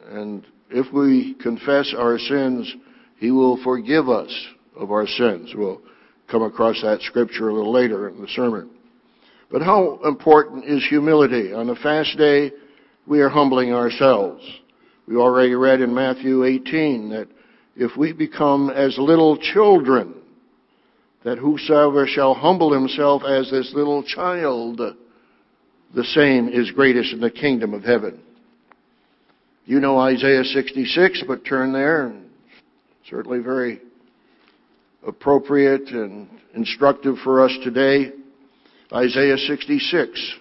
[0.09, 2.73] And if we confess our sins,
[3.17, 4.31] He will forgive us
[4.75, 5.51] of our sins.
[5.55, 5.81] We'll
[6.29, 8.69] come across that scripture a little later in the sermon.
[9.51, 11.53] But how important is humility?
[11.53, 12.51] On a fast day,
[13.05, 14.43] we are humbling ourselves.
[15.07, 17.27] We already read in Matthew 18 that
[17.75, 20.15] if we become as little children,
[21.23, 24.81] that whosoever shall humble himself as this little child,
[25.93, 28.19] the same is greatest in the kingdom of heaven.
[29.65, 32.25] You know Isaiah 66, but turn there, and
[33.09, 33.81] certainly very
[35.05, 38.11] appropriate and instructive for us today.
[38.91, 40.35] Isaiah 66.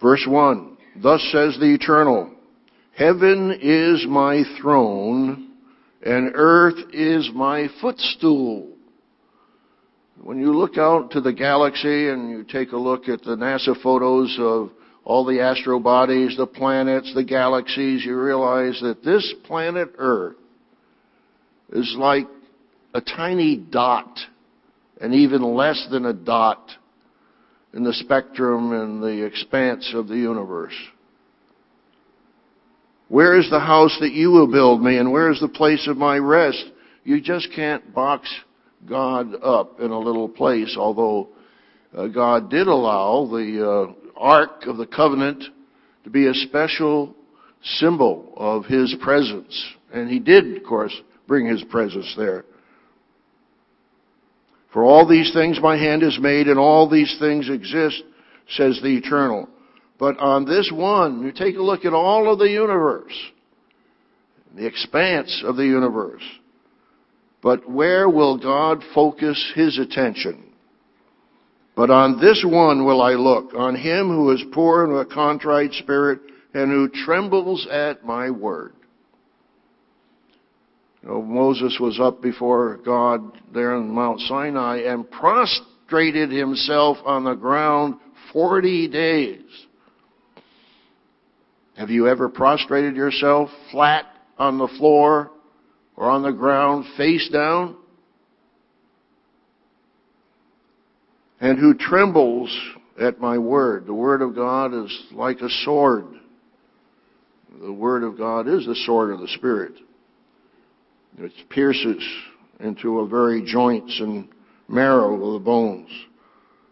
[0.00, 0.76] Verse 1.
[1.02, 2.31] Thus says the Eternal,
[2.96, 5.52] Heaven is my throne,
[6.04, 8.68] and earth is my footstool.
[10.20, 13.80] When you look out to the galaxy and you take a look at the NASA
[13.82, 14.70] photos of
[15.04, 20.36] all the astro bodies, the planets, the galaxies, you realize that this planet Earth
[21.72, 22.28] is like
[22.94, 24.18] a tiny dot,
[25.00, 26.70] and even less than a dot
[27.72, 30.74] in the spectrum and the expanse of the universe.
[33.12, 35.98] Where is the house that you will build me, and where is the place of
[35.98, 36.64] my rest?
[37.04, 38.26] You just can't box
[38.88, 41.28] God up in a little place, although
[41.94, 45.44] uh, God did allow the uh, Ark of the Covenant
[46.04, 47.14] to be a special
[47.62, 49.62] symbol of His presence.
[49.92, 50.98] And He did, of course,
[51.28, 52.46] bring His presence there.
[54.72, 58.04] For all these things my hand has made, and all these things exist,
[58.48, 59.50] says the Eternal.
[60.02, 63.14] But on this one, you take a look at all of the universe,
[64.52, 66.24] the expanse of the universe.
[67.40, 70.42] But where will God focus His attention?
[71.76, 75.72] But on this one will I look, on him who is poor and a contrite
[75.74, 76.18] spirit,
[76.52, 78.72] and who trembles at my word.
[81.04, 83.20] You know, Moses was up before God
[83.54, 88.00] there on Mount Sinai and prostrated himself on the ground
[88.32, 89.41] 40 days.
[91.82, 94.06] Have you ever prostrated yourself flat
[94.38, 95.32] on the floor
[95.96, 97.76] or on the ground face down?
[101.40, 102.56] and who trembles
[103.00, 103.84] at my word.
[103.84, 106.04] The word of God is like a sword.
[107.60, 109.72] The word of God is the sword of the Spirit.
[111.18, 112.00] It pierces
[112.60, 114.28] into a very joints and
[114.68, 115.90] marrow of the bones.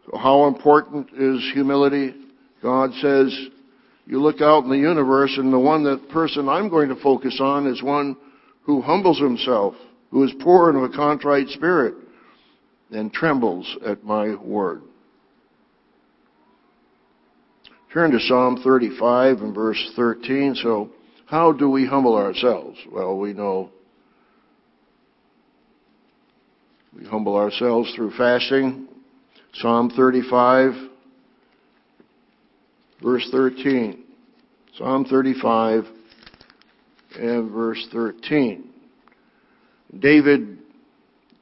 [0.07, 2.15] So how important is humility?
[2.63, 3.37] God says,
[4.07, 7.39] you look out in the universe and the one that person I'm going to focus
[7.41, 8.17] on is one
[8.63, 9.75] who humbles himself,
[10.11, 11.95] who is poor and of a contrite spirit
[12.91, 14.83] and trembles at my word.
[17.93, 20.55] Turn to Psalm 35 and verse 13.
[20.63, 20.91] So,
[21.27, 22.79] how do we humble ourselves?
[22.91, 23.71] Well, we know
[26.97, 28.89] we humble ourselves through fasting.
[29.55, 30.90] Psalm 35,
[33.03, 34.05] verse 13.
[34.77, 35.85] Psalm 35
[37.19, 38.71] and verse 13.
[39.99, 40.59] David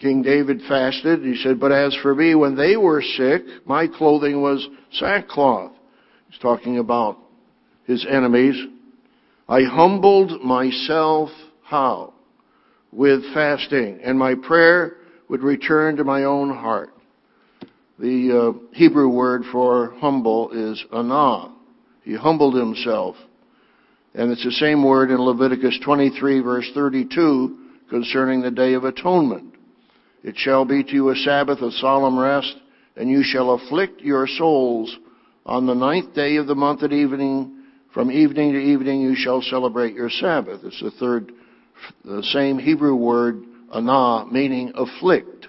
[0.01, 1.23] King David fasted.
[1.25, 5.73] He said, But as for me, when they were sick, my clothing was sackcloth.
[6.29, 7.19] He's talking about
[7.85, 8.57] his enemies.
[9.49, 11.31] I humbled myself,
[11.65, 12.15] how?
[12.93, 14.97] With fasting, and my prayer
[15.29, 16.91] would return to my own heart.
[17.99, 21.53] The uh, Hebrew word for humble is anah.
[22.05, 23.17] He humbled himself.
[24.15, 27.59] And it's the same word in Leviticus 23 verse 32
[27.91, 29.55] concerning the Day of Atonement.
[30.23, 32.55] It shall be to you a Sabbath of solemn rest,
[32.97, 34.97] and you shall afflict your souls
[35.45, 37.65] on the ninth day of the month at evening.
[37.93, 40.61] From evening to evening you shall celebrate your Sabbath.
[40.63, 41.33] It's the third,
[42.05, 43.43] the same Hebrew word,
[43.73, 45.48] anah, meaning afflict.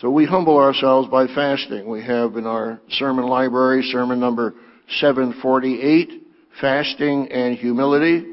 [0.00, 1.88] So we humble ourselves by fasting.
[1.88, 4.52] We have in our sermon library, sermon number
[4.98, 6.22] 748,
[6.60, 8.26] fasting and humility,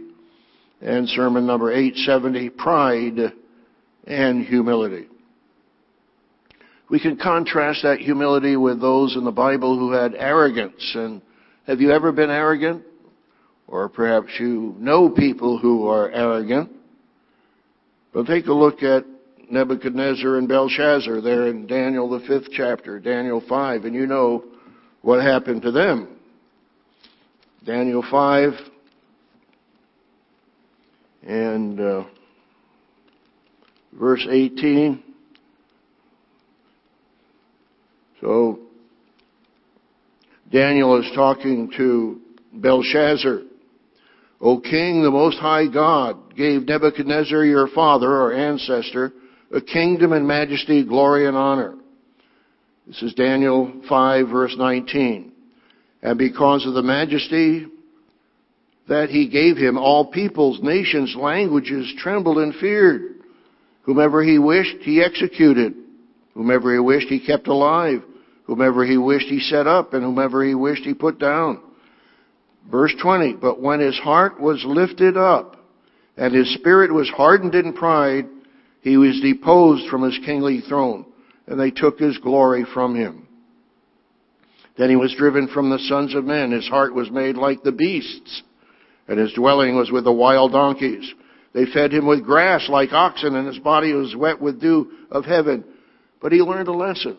[0.81, 3.33] and sermon number 870, pride
[4.05, 5.07] and humility.
[6.89, 10.91] We can contrast that humility with those in the Bible who had arrogance.
[10.95, 11.21] And
[11.65, 12.83] have you ever been arrogant?
[13.67, 16.71] Or perhaps you know people who are arrogant.
[18.13, 19.05] But take a look at
[19.53, 24.43] Nebuchadnezzar and Belshazzar there in Daniel, the fifth chapter, Daniel 5, and you know
[25.01, 26.07] what happened to them.
[27.63, 28.53] Daniel 5,
[31.21, 32.03] and uh,
[33.93, 35.03] verse 18.
[38.21, 38.59] So,
[40.51, 42.19] Daniel is talking to
[42.53, 43.41] Belshazzar.
[44.41, 49.13] O king, the most high God gave Nebuchadnezzar your father or ancestor
[49.53, 51.75] a kingdom and majesty, glory and honor.
[52.87, 55.31] This is Daniel 5 verse 19.
[56.01, 57.67] And because of the majesty
[58.89, 63.21] that he gave him, all peoples, nations, languages trembled and feared.
[63.83, 65.75] Whomever he wished, he executed.
[66.33, 68.03] Whomever he wished, he kept alive.
[68.45, 69.93] Whomever he wished, he set up.
[69.93, 71.61] And whomever he wished, he put down.
[72.69, 75.57] Verse 20, but when his heart was lifted up,
[76.17, 78.27] and his spirit was hardened in pride,
[78.83, 81.05] he was deposed from his kingly throne,
[81.47, 83.27] and they took his glory from him.
[84.77, 86.51] Then he was driven from the sons of men.
[86.51, 88.43] His heart was made like the beasts,
[89.07, 91.13] and his dwelling was with the wild donkeys.
[91.53, 95.23] They fed him with grass like oxen, and his body was wet with dew of
[95.23, 95.63] heaven.
[96.21, 97.17] But he learned a lesson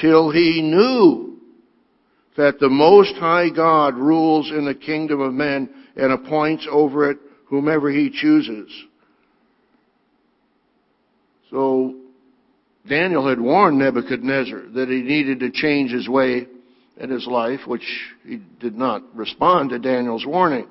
[0.00, 1.38] till he knew
[2.36, 7.18] that the Most High God rules in the kingdom of men and appoints over it
[7.46, 8.72] whomever he chooses.
[11.54, 11.94] So,
[12.88, 16.48] Daniel had warned Nebuchadnezzar that he needed to change his way
[16.96, 17.86] in his life, which
[18.26, 20.66] he did not respond to Daniel's warning.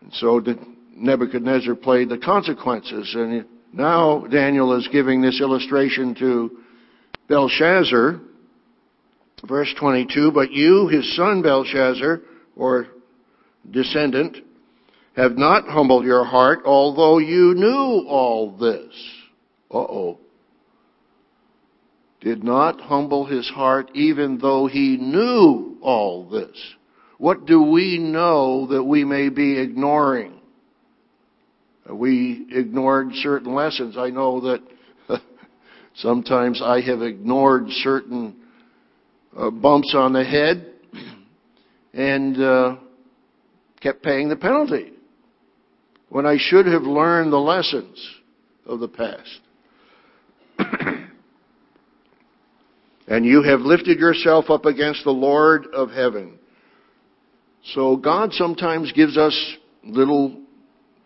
[0.00, 0.42] And so
[0.96, 3.14] Nebuchadnezzar played the consequences.
[3.14, 6.58] And now Daniel is giving this illustration to
[7.28, 8.18] Belshazzar,
[9.46, 12.22] verse 22, but you, his son Belshazzar,
[12.56, 12.86] or
[13.70, 14.38] descendant,
[15.16, 18.92] have not humbled your heart, although you knew all this.
[19.70, 20.18] Uh-oh.
[22.20, 26.56] Did not humble his heart even though he knew all this.
[27.18, 30.40] What do we know that we may be ignoring?
[31.90, 33.96] We ignored certain lessons.
[33.98, 34.62] I know that
[35.96, 38.36] sometimes I have ignored certain
[39.36, 40.72] uh, bumps on the head
[41.92, 42.76] and uh,
[43.80, 44.91] kept paying the penalty
[46.12, 47.96] when I should have learned the lessons
[48.66, 49.40] of the past.
[53.08, 56.38] and you have lifted yourself up against the Lord of heaven.
[57.72, 59.34] So God sometimes gives us
[59.84, 60.38] little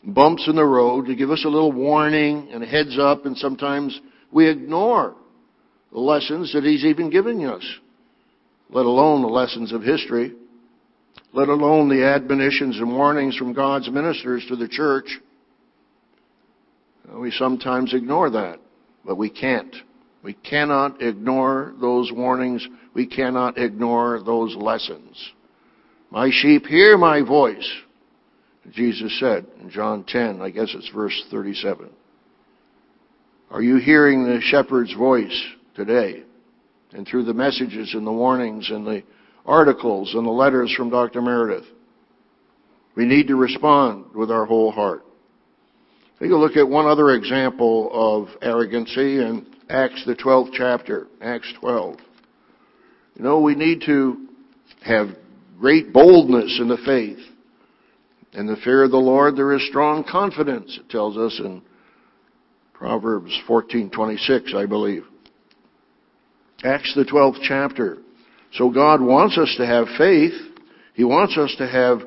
[0.02, 4.00] bumps in the road to give us a little warning and heads up, and sometimes
[4.32, 5.14] we ignore
[5.92, 7.64] the lessons that He's even giving us,
[8.70, 10.32] let alone the lessons of history,
[11.32, 15.18] let alone the admonitions and warnings from God's ministers to the church.
[17.14, 18.58] We sometimes ignore that,
[19.04, 19.74] but we can't.
[20.22, 22.66] We cannot ignore those warnings.
[22.94, 25.32] We cannot ignore those lessons.
[26.10, 27.68] My sheep hear my voice.
[28.72, 31.90] Jesus said in John 10, I guess it's verse 37.
[33.50, 36.24] Are you hearing the shepherd's voice today?
[36.92, 39.02] And through the messages and the warnings and the
[39.46, 41.22] articles and the letters from Dr.
[41.22, 41.64] Meredith.
[42.94, 45.04] We need to respond with our whole heart.
[46.18, 51.52] Take a look at one other example of arrogancy in Acts, the 12th chapter, Acts
[51.60, 51.98] 12.
[53.16, 54.26] You know, we need to
[54.82, 55.08] have
[55.58, 57.18] great boldness in the faith.
[58.32, 61.62] In the fear of the Lord there is strong confidence, it tells us in
[62.72, 65.04] Proverbs 14:26, I believe.
[66.62, 67.98] Acts the 12th chapter.
[68.56, 70.32] So God wants us to have faith.
[70.94, 72.00] He wants us to have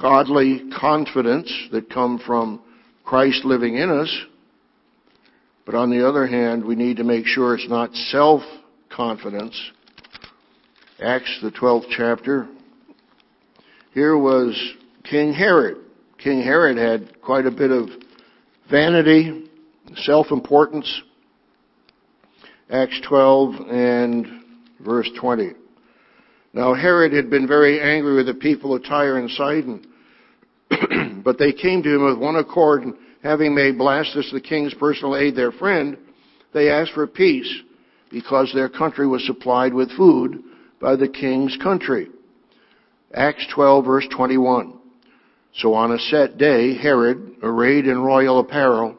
[0.00, 2.60] godly confidence that come from
[3.04, 4.16] Christ living in us.
[5.66, 9.60] But on the other hand, we need to make sure it's not self-confidence.
[11.02, 12.48] Acts the 12th chapter.
[13.92, 14.56] Here was
[15.04, 15.78] King Herod.
[16.16, 17.88] King Herod had quite a bit of
[18.70, 19.50] vanity,
[19.96, 21.02] self-importance.
[22.70, 24.26] Acts 12 and
[24.80, 25.54] verse 20.
[26.58, 29.86] Now Herod had been very angry with the people of Tyre and Sidon,
[31.24, 35.14] but they came to him with one accord, and having made Blastus the king's personal
[35.14, 35.96] aide their friend,
[36.52, 37.62] they asked for peace,
[38.10, 40.42] because their country was supplied with food
[40.80, 42.08] by the king's country.
[43.14, 44.80] Acts 12 verse 21.
[45.58, 48.96] So on a set day, Herod, arrayed in royal apparel,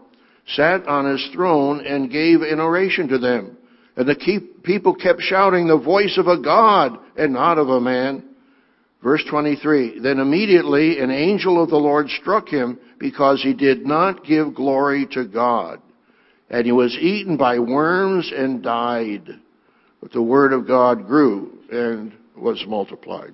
[0.48, 3.58] sat on his throne and gave an oration to them.
[3.98, 4.16] And the
[4.70, 8.24] people kept shouting, the voice of a God and not of a man.
[9.02, 14.24] Verse 23, Then immediately an angel of the Lord struck him because he did not
[14.24, 15.82] give glory to God.
[16.52, 19.28] And he was eaten by worms and died.
[20.02, 23.34] But the word of God grew and was multiplied.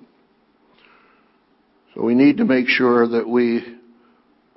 [1.94, 3.76] So we need to make sure that we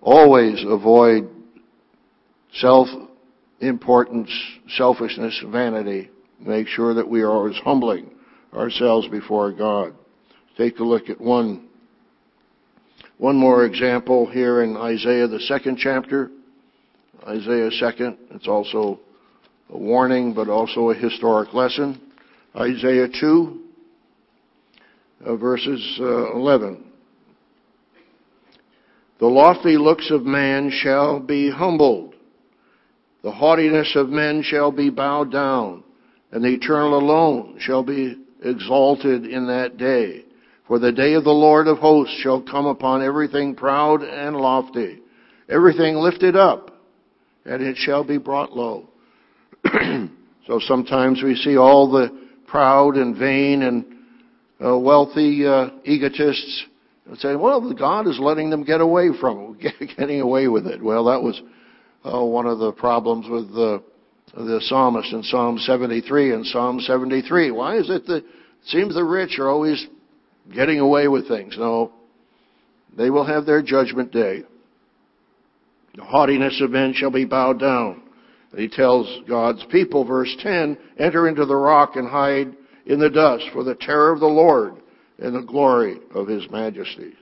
[0.01, 1.27] always avoid
[2.53, 4.31] self-importance,
[4.77, 6.09] selfishness, vanity.
[6.39, 8.11] Make sure that we are always humbling
[8.53, 9.93] ourselves before God.
[10.57, 11.67] Take a look at one,
[13.17, 16.31] one more example here in Isaiah, the second chapter.
[17.27, 18.17] Isaiah 2nd.
[18.31, 18.99] It's also
[19.69, 22.01] a warning, but also a historic lesson.
[22.55, 23.61] Isaiah 2,
[25.25, 26.85] uh, verses uh, 11.
[29.19, 32.15] The lofty looks of man shall be humbled.
[33.21, 35.83] The haughtiness of men shall be bowed down,
[36.31, 40.25] and the eternal alone shall be exalted in that day.
[40.67, 44.99] For the day of the Lord of hosts shall come upon everything proud and lofty,
[45.49, 46.79] everything lifted up,
[47.45, 48.87] and it shall be brought low.
[50.47, 52.15] so sometimes we see all the
[52.47, 53.85] proud and vain and
[54.63, 56.65] uh, wealthy uh, egotists
[57.17, 60.83] say, well, God is letting them get away from it, getting away with it.
[60.83, 61.41] Well, that was
[62.05, 63.53] uh, one of the problems with
[64.35, 67.51] the, psalmist in Psalm 73 and Psalm 73.
[67.51, 68.25] Why is it that it
[68.65, 69.87] seems the rich are always
[70.53, 71.55] getting away with things.
[71.57, 71.91] No,
[72.97, 74.43] they will have their judgment day.
[75.95, 78.03] The haughtiness of men shall be bowed down.
[78.55, 82.55] He tells God's people, verse 10, enter into the rock and hide
[82.85, 84.73] in the dust for the terror of the Lord
[85.19, 87.13] and the glory of his majesty.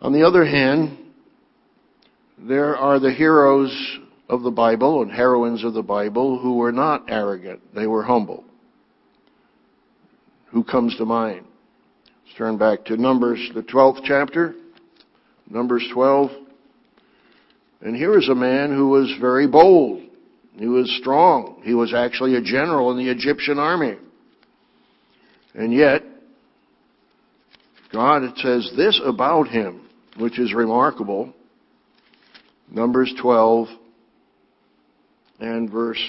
[0.00, 0.98] On the other hand,
[2.46, 7.04] there are the heroes of the Bible and heroines of the Bible who were not
[7.08, 7.60] arrogant.
[7.74, 8.44] They were humble.
[10.50, 11.46] Who comes to mind?
[12.24, 14.54] Let's turn back to Numbers, the 12th chapter.
[15.48, 16.30] Numbers 12.
[17.80, 20.02] And here is a man who was very bold.
[20.58, 21.60] He was strong.
[21.64, 23.96] He was actually a general in the Egyptian army.
[25.54, 26.02] And yet,
[27.92, 31.32] God says this about him, which is remarkable.
[32.70, 33.68] Numbers 12
[35.40, 36.02] and verse,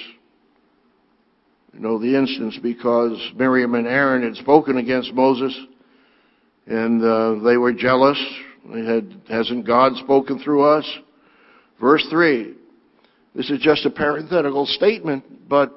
[1.74, 5.58] you know, the instance because Miriam and Aaron had spoken against Moses
[6.68, 8.20] and uh, they were jealous.
[8.72, 10.86] They had, hasn't God spoken through us?
[11.80, 12.56] Verse 3.
[13.36, 15.74] This is just a parenthetical statement, but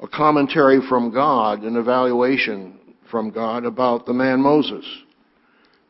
[0.00, 2.78] a commentary from God, an evaluation
[3.10, 4.84] from God about the man Moses.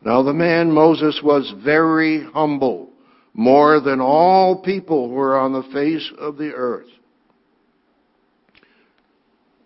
[0.03, 2.91] Now the man Moses was very humble,
[3.35, 6.87] more than all people who are on the face of the earth.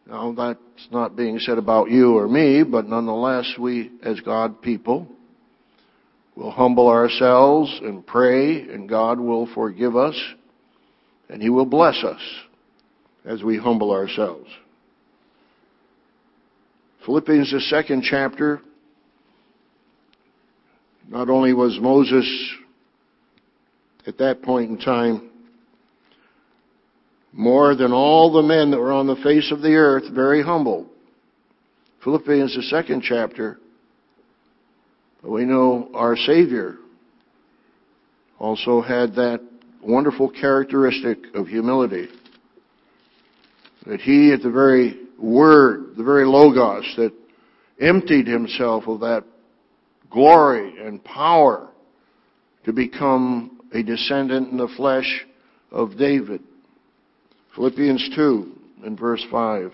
[0.07, 5.07] Now that's not being said about you or me, but nonetheless we as God people
[6.35, 10.19] will humble ourselves and pray and God will forgive us
[11.29, 12.21] and He will bless us
[13.27, 14.49] as we humble ourselves.
[17.05, 18.63] Philippians, the second chapter,
[21.09, 22.27] not only was Moses
[24.07, 25.31] at that point in time
[27.33, 30.87] more than all the men that were on the face of the earth, very humble.
[32.03, 33.59] Philippians, the second chapter,
[35.23, 36.77] we know our Savior
[38.39, 39.41] also had that
[39.83, 42.09] wonderful characteristic of humility.
[43.87, 47.13] That he, at the very word, the very logos, that
[47.81, 49.25] emptied himself of that
[50.11, 51.69] glory and power
[52.65, 55.27] to become a descendant in the flesh
[55.71, 56.41] of David.
[57.55, 58.53] Philippians 2
[58.85, 59.73] and verse 5.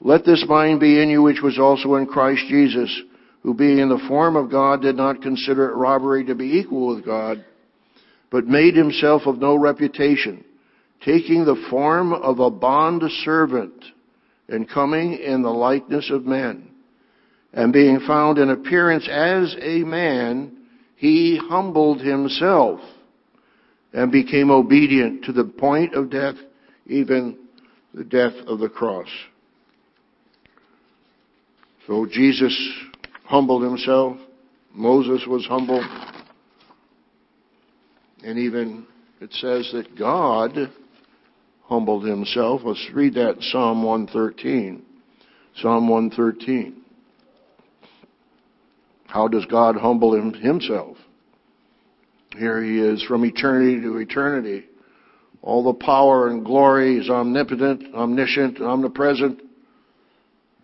[0.00, 3.02] Let this mind be in you which was also in Christ Jesus,
[3.42, 6.94] who being in the form of God did not consider it robbery to be equal
[6.94, 7.44] with God,
[8.30, 10.44] but made himself of no reputation,
[11.04, 13.84] taking the form of a bond servant
[14.48, 16.70] and coming in the likeness of men.
[17.52, 20.56] And being found in appearance as a man,
[20.96, 22.80] he humbled himself
[23.92, 26.36] and became obedient to the point of death,
[26.86, 27.38] even
[27.92, 29.08] the death of the cross.
[31.86, 32.56] So Jesus
[33.24, 34.16] humbled himself.
[34.72, 35.82] Moses was humble.
[38.24, 38.86] And even
[39.20, 40.72] it says that God
[41.64, 42.62] humbled himself.
[42.64, 44.82] Let's read that Psalm 113.
[45.56, 46.83] Psalm 113.
[49.14, 50.96] How does God humble him, himself?
[52.36, 54.64] Here he is from eternity to eternity.
[55.40, 59.40] All the power and glory is omnipotent, omniscient, omnipresent,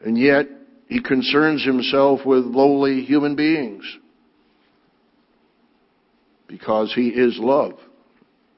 [0.05, 0.49] and yet
[0.89, 3.85] he concerns himself with lowly human beings
[6.49, 7.75] because he is love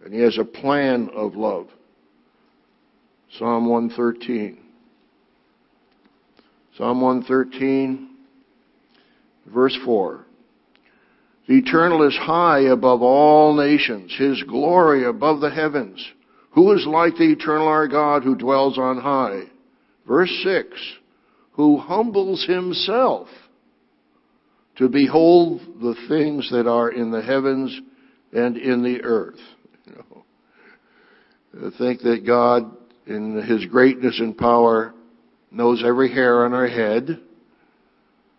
[0.03, 1.66] and he has a plan of love.
[3.38, 4.59] Psalm 113.
[6.78, 8.12] Psalm 113,
[9.47, 10.24] verse 4.
[11.49, 16.05] The eternal is high above all nations, his glory above the heavens.
[16.53, 19.43] Who is like the eternal our God who dwells on high?
[20.07, 20.68] Verse 6.
[21.53, 23.28] Who humbles himself
[24.76, 27.78] to behold the things that are in the heavens
[28.32, 29.38] and in the earth.
[29.86, 29.95] You
[31.55, 32.74] know, think that God,
[33.07, 34.95] in his greatness and power,
[35.51, 37.20] knows every hair on our head,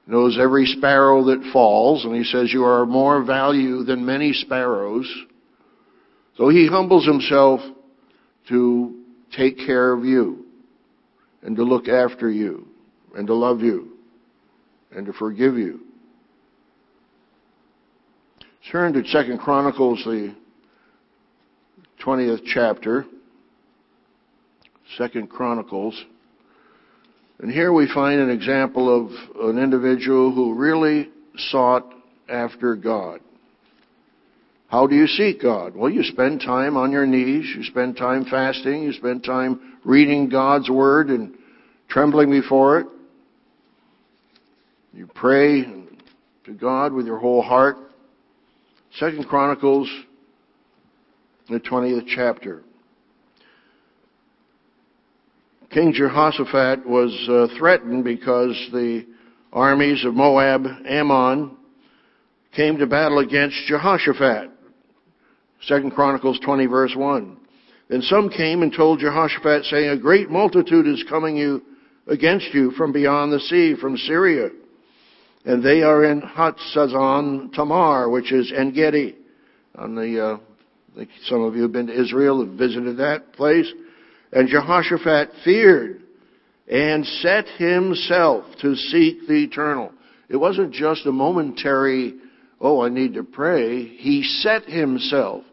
[0.05, 4.33] knows every sparrow that falls, and he says, You are of more value than many
[4.33, 5.11] sparrows.
[6.37, 7.61] So he humbles himself
[8.49, 8.99] to
[9.35, 10.45] take care of you,
[11.41, 12.67] and to look after you,
[13.15, 13.93] and to love you,
[14.91, 15.79] and to forgive you.
[18.71, 20.33] Turn to Second Chronicles, the
[22.03, 23.05] 20th chapter.
[24.97, 26.01] Second Chronicles.
[27.43, 29.11] And here we find an example of
[29.49, 31.93] an individual who really sought
[32.29, 33.19] after God.
[34.69, 35.75] How do you seek God?
[35.75, 40.29] Well, you spend time on your knees, you spend time fasting, you spend time reading
[40.29, 41.35] God's Word and
[41.89, 42.87] trembling before it.
[44.93, 45.65] You pray
[46.45, 47.75] to God with your whole heart.
[48.95, 49.91] Second Chronicles,
[51.49, 52.63] the 20th chapter.
[55.73, 59.07] King Jehoshaphat was uh, threatened because the
[59.51, 61.57] armies of Moab, Ammon,
[62.55, 64.51] came to battle against Jehoshaphat.
[65.63, 67.37] Second Chronicles 20 verse 1.
[67.89, 71.63] Then some came and told Jehoshaphat saying, a great multitude is coming you
[72.05, 74.49] against you from beyond the sea, from Syria.
[75.43, 79.15] And they are in Hatzazon Tamar, which is Engedi.
[79.75, 80.37] On the, uh,
[80.93, 83.71] I think some of you have been to Israel, have visited that place.
[84.33, 86.01] And Jehoshaphat feared
[86.67, 89.91] and set himself to seek the eternal.
[90.27, 92.15] It wasn't just a momentary,
[92.59, 93.85] oh, I need to pray.
[93.85, 95.43] He set himself.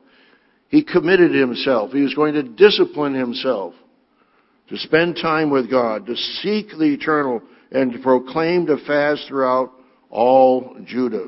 [0.68, 1.90] He committed himself.
[1.92, 3.74] He was going to discipline himself
[4.68, 9.72] to spend time with God, to seek the eternal, and to proclaim to fast throughout
[10.08, 11.26] all Judah.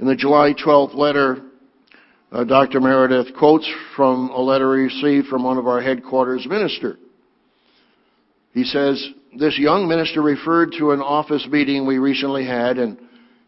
[0.00, 1.42] In the July 12th letter,
[2.34, 2.80] uh, Dr.
[2.80, 6.98] Meredith quotes from a letter received from one of our headquarters minister.
[8.52, 9.08] He says,
[9.38, 12.98] this young minister referred to an office meeting we recently had and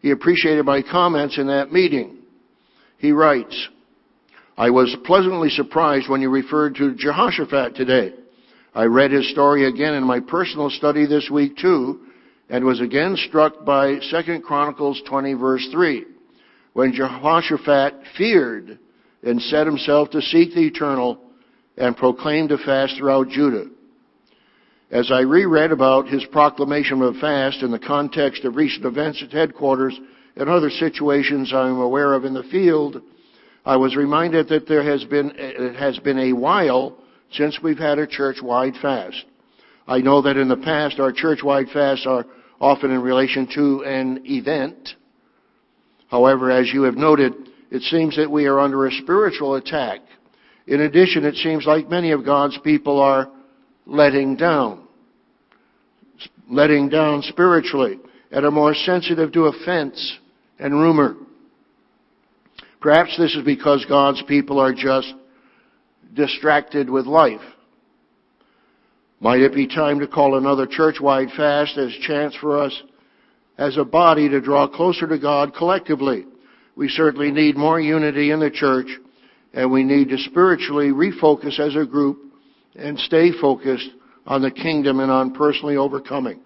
[0.01, 2.19] he appreciated my comments in that meeting.
[2.97, 3.67] He writes,
[4.57, 8.13] I was pleasantly surprised when you referred to Jehoshaphat today.
[8.73, 12.07] I read his story again in my personal study this week too,
[12.49, 16.05] and was again struck by 2 Chronicles 20 verse 3,
[16.77, 18.77] when Jehoshaphat feared
[19.23, 21.19] and set himself to seek the eternal
[21.75, 23.65] and proclaimed a fast throughout Judah.
[24.91, 29.23] As I reread about his proclamation of a fast in the context of recent events
[29.23, 29.99] at headquarters
[30.35, 33.01] and other situations I'm aware of in the field,
[33.65, 36.95] I was reminded that there has been, it has been a while
[37.31, 39.25] since we've had a church-wide fast.
[39.87, 42.27] I know that in the past our church-wide fasts are
[42.61, 44.89] often in relation to an event.
[46.07, 47.33] However, as you have noted,
[47.69, 49.99] it seems that we are under a spiritual attack.
[50.67, 53.29] In addition, it seems like many of God's people are
[53.85, 54.87] letting down.
[56.49, 57.99] Letting down spiritually
[58.31, 60.17] and are more sensitive to offense
[60.59, 61.15] and rumor.
[62.79, 65.13] Perhaps this is because God's people are just
[66.13, 67.41] distracted with life.
[69.19, 72.83] Might it be time to call another church-wide fast as chance for us
[73.57, 76.25] as a body to draw closer to God collectively?
[76.75, 78.87] We certainly need more unity in the church
[79.53, 82.19] and we need to spiritually refocus as a group
[82.75, 83.89] and stay focused
[84.25, 86.39] on the kingdom and on personally overcoming.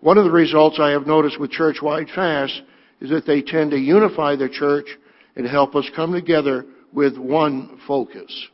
[0.00, 2.60] One of the results I have noticed with church-wide fasts
[3.00, 4.86] is that they tend to unify the church
[5.36, 8.48] and help us come together with one focus.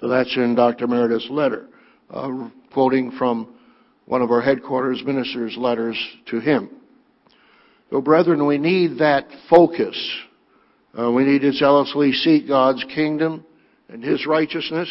[0.00, 0.86] So that's in Dr.
[0.86, 1.68] Meredith's letter
[2.10, 3.54] uh, quoting from
[4.12, 5.96] one of our headquarters ministers' letters
[6.26, 6.68] to him.
[7.88, 9.96] So, brethren, we need that focus.
[10.92, 13.42] Uh, we need to zealously seek God's kingdom
[13.88, 14.86] and His righteousness,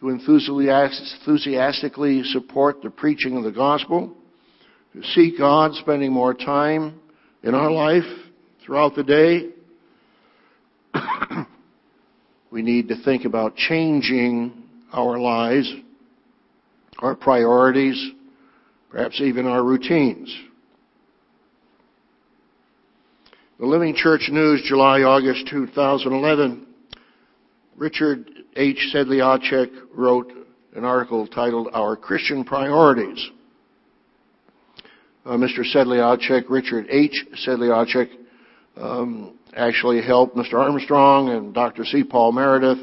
[0.00, 4.14] to enthusiastically support the preaching of the gospel,
[4.92, 7.00] to seek God, spending more time
[7.42, 8.04] in our life
[8.62, 9.48] throughout the day.
[12.50, 15.72] we need to think about changing our lives
[17.00, 18.12] our priorities,
[18.90, 20.34] perhaps even our routines.
[23.58, 26.66] The Living Church News, July, August 2011,
[27.76, 28.78] Richard H.
[28.94, 30.32] Sedliacik wrote
[30.74, 33.30] an article titled Our Christian Priorities.
[35.26, 35.60] Uh, Mr.
[35.74, 37.26] Sedliacik, Richard H.
[37.46, 38.10] Sedliacik,
[38.76, 40.54] um, actually helped Mr.
[40.54, 41.84] Armstrong and Dr.
[41.84, 42.04] C.
[42.04, 42.78] Paul Meredith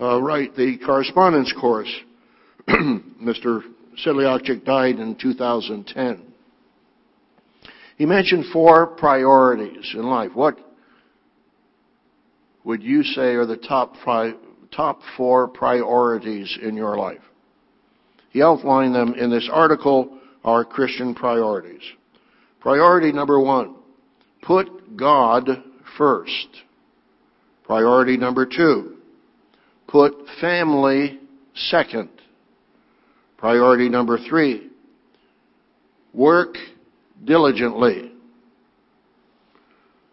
[0.00, 1.92] uh, write the correspondence course
[2.68, 3.62] Mr.
[4.04, 6.22] Sedliacik died in 2010.
[7.96, 10.30] He mentioned four priorities in life.
[10.34, 10.58] What
[12.64, 14.34] would you say are the top five,
[14.74, 17.20] top four priorities in your life?
[18.30, 21.82] He outlined them in this article, Our Christian Priorities.
[22.60, 23.74] Priority number one,
[24.40, 25.48] put God
[25.98, 26.48] first.
[27.64, 28.96] Priority number two,
[29.86, 31.20] put family
[31.54, 32.08] second.
[33.42, 34.70] Priority number three,
[36.14, 36.54] work
[37.24, 38.12] diligently.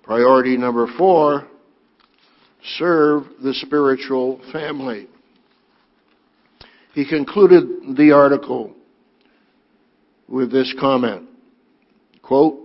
[0.01, 1.47] Priority number four,
[2.79, 5.07] serve the spiritual family.
[6.95, 8.73] He concluded the article
[10.27, 11.29] with this comment,
[12.23, 12.57] quote,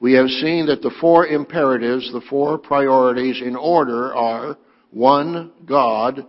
[0.00, 4.56] we have seen that the four imperatives, the four priorities in order are
[4.90, 6.24] one, God,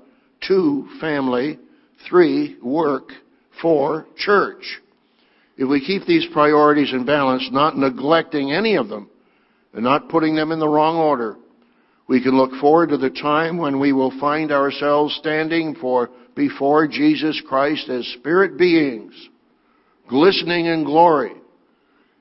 [0.45, 1.59] two, family,
[2.07, 3.09] three, work,
[3.61, 4.79] four, church.
[5.57, 9.09] If we keep these priorities in balance, not neglecting any of them,
[9.73, 11.37] and not putting them in the wrong order,
[12.07, 16.87] we can look forward to the time when we will find ourselves standing for before
[16.87, 19.13] Jesus Christ as spirit beings,
[20.09, 21.33] glistening in glory,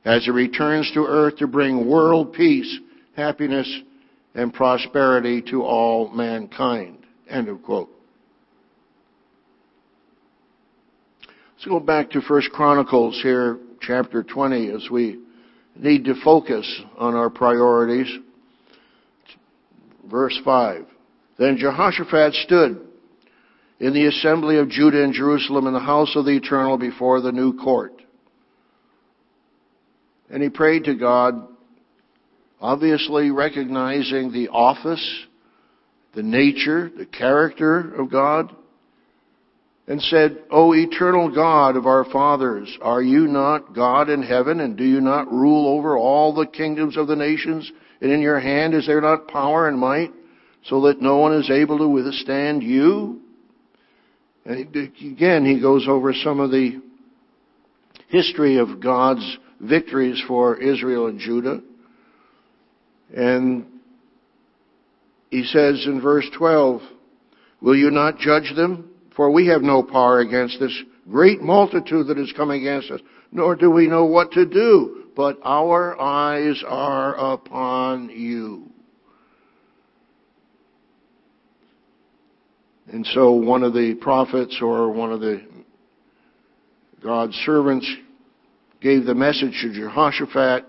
[0.05, 2.79] as he returns to earth to bring world peace,
[3.17, 3.71] happiness,
[4.35, 6.99] and prosperity to all mankind.
[7.29, 7.94] End of quote.
[11.65, 15.19] Let's go back to First Chronicles here, chapter 20, as we
[15.75, 18.19] need to focus on our priorities.
[20.05, 20.85] Verse 5.
[21.39, 22.87] Then Jehoshaphat stood
[23.81, 27.33] in the assembly of Judah and Jerusalem in the house of the Eternal before the
[27.33, 27.95] new court.
[30.29, 31.49] And he prayed to God,
[32.61, 35.25] obviously recognizing the office,
[36.15, 38.55] the nature, the character of God,
[39.87, 44.77] and said, O eternal God of our fathers, are you not God in heaven, and
[44.77, 47.71] do you not rule over all the kingdoms of the nations?
[48.01, 50.11] And in your hand is there not power and might,
[50.65, 53.21] so that no one is able to withstand you?
[54.47, 56.81] And again, he goes over some of the
[58.09, 61.61] history of God's victories for Israel and Judah.
[63.15, 63.67] And
[65.31, 66.81] he says in verse 12,
[67.61, 68.94] Will you not judge them?
[69.17, 70.77] For we have no power against this
[71.09, 73.01] great multitude that is coming against us,
[73.31, 78.71] nor do we know what to do, but our eyes are upon you.
[82.93, 85.43] And so one of the prophets or one of the
[87.03, 87.91] God's servants
[88.81, 90.65] gave the message to Jehoshaphat,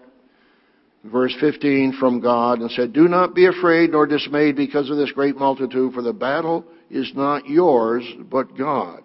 [1.04, 5.12] verse 15, from God and said, Do not be afraid nor dismayed because of this
[5.12, 9.02] great multitude, for the battle is not yours, but God.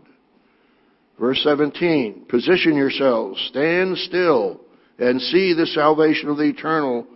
[1.19, 4.61] Verse 17, position yourselves, stand still,
[4.99, 7.07] and see the salvation of the eternal,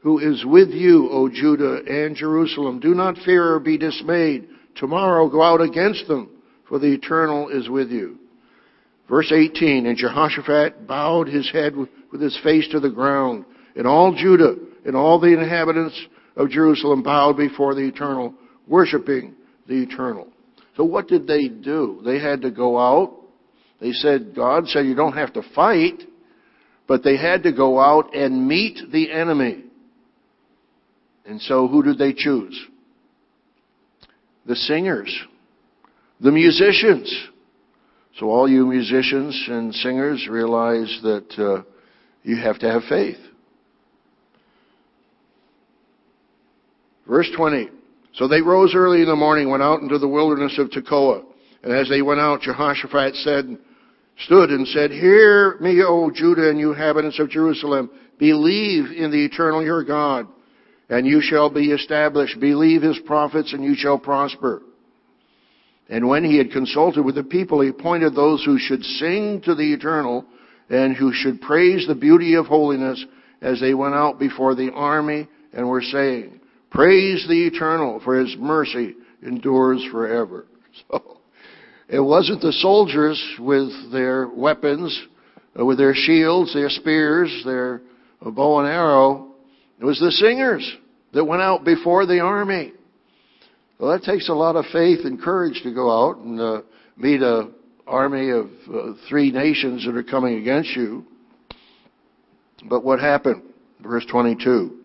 [0.00, 2.80] who is with you, O Judah and Jerusalem.
[2.80, 4.48] Do not fear or be dismayed.
[4.76, 6.30] Tomorrow go out against them,
[6.68, 8.18] for the eternal is with you.
[9.08, 13.44] Verse 18, and Jehoshaphat bowed his head with his face to the ground,
[13.74, 15.98] and all Judah and all the inhabitants
[16.36, 18.34] of Jerusalem bowed before the eternal,
[18.66, 19.34] worshiping
[19.68, 20.28] the eternal.
[20.76, 22.02] So what did they do?
[22.04, 23.14] They had to go out.
[23.80, 26.02] They said, God said you don't have to fight,
[26.86, 29.64] but they had to go out and meet the enemy.
[31.24, 32.58] And so who did they choose?
[34.46, 35.14] The singers.
[36.20, 37.28] The musicians.
[38.18, 41.62] So all you musicians and singers realize that uh,
[42.22, 43.18] you have to have faith.
[47.06, 47.70] Verse 20.
[48.16, 51.22] So they rose early in the morning, went out into the wilderness of Tekoa.
[51.62, 53.58] And as they went out, Jehoshaphat said,
[54.24, 57.90] stood and said, Hear me, O Judah and you inhabitants of Jerusalem.
[58.18, 60.26] Believe in the eternal your God,
[60.88, 62.40] and you shall be established.
[62.40, 64.62] Believe his prophets, and you shall prosper.
[65.88, 69.54] And when he had consulted with the people, he appointed those who should sing to
[69.54, 70.24] the eternal,
[70.70, 73.04] and who should praise the beauty of holiness
[73.42, 76.40] as they went out before the army and were saying,
[76.70, 80.46] Praise the eternal, for his mercy endures forever.
[80.90, 81.18] So,
[81.88, 85.00] it wasn't the soldiers with their weapons,
[85.58, 87.80] uh, with their shields, their spears, their
[88.20, 89.28] bow and arrow.
[89.80, 90.70] It was the singers
[91.12, 92.72] that went out before the army.
[93.78, 96.62] Well, that takes a lot of faith and courage to go out and uh,
[96.96, 97.50] meet a
[97.86, 101.04] army of uh, three nations that are coming against you.
[102.68, 103.42] But what happened?
[103.80, 104.76] Verse 22.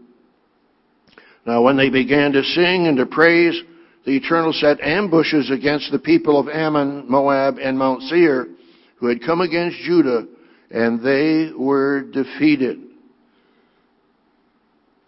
[1.46, 3.60] Now when they began to sing and to praise,
[4.06, 8.48] the Eternal set ambushes against the people of Ammon, Moab, and Mount Seir,
[8.98, 10.28] who had come against Judah,
[10.70, 12.80] and they were defeated.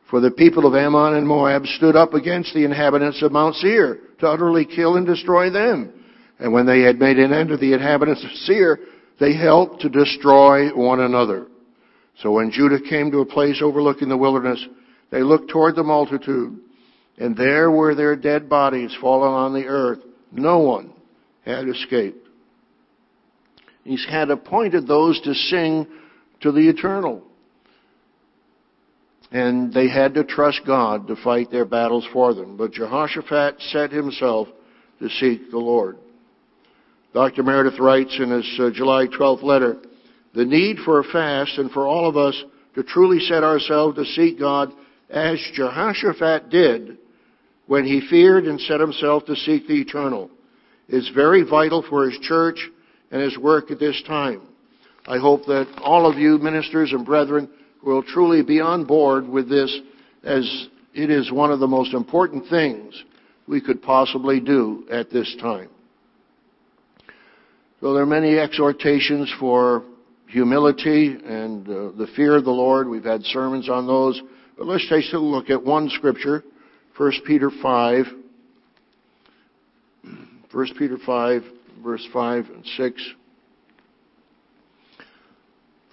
[0.09, 3.99] For the people of Ammon and Moab stood up against the inhabitants of Mount Seir
[4.19, 5.91] to utterly kill and destroy them.
[6.39, 8.79] And when they had made an end of the inhabitants of Seir,
[9.19, 11.47] they helped to destroy one another.
[12.19, 14.63] So when Judah came to a place overlooking the wilderness,
[15.13, 16.59] they looked toward the multitude,
[17.19, 19.99] and there were their dead bodies fallen on the earth.
[20.31, 20.91] No one
[21.45, 22.27] had escaped.
[23.83, 25.85] He had appointed those to sing
[26.41, 27.21] to the eternal.
[29.31, 32.57] And they had to trust God to fight their battles for them.
[32.57, 34.47] But Jehoshaphat set himself
[34.97, 35.97] to seek the Lord.
[37.13, 37.43] Dr.
[37.43, 39.77] Meredith writes in his uh, July 12th letter,
[40.33, 42.43] the need for a fast and for all of us
[42.73, 44.73] to truly set ourselves to seek God
[45.13, 46.97] as Jehoshaphat did
[47.67, 50.29] when he feared and set himself to seek the eternal.
[50.89, 52.59] It's very vital for his church
[53.11, 54.41] and his work at this time.
[55.07, 57.49] I hope that all of you ministers and brethren
[57.83, 59.79] will truly be on board with this
[60.23, 63.03] as it is one of the most important things
[63.47, 65.69] we could possibly do at this time.
[67.81, 69.83] So there are many exhortations for
[70.27, 72.87] humility and uh, the fear of the Lord.
[72.87, 74.21] We've had sermons on those.
[74.57, 76.43] But let's take a look at one scripture,
[76.97, 78.05] 1 Peter 5.
[80.51, 81.41] 1 Peter 5,
[81.83, 83.13] verse 5 and 6.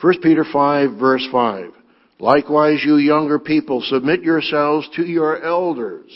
[0.01, 1.73] 1 Peter 5, verse 5.
[2.19, 6.11] Likewise, you younger people, submit yourselves to your elders.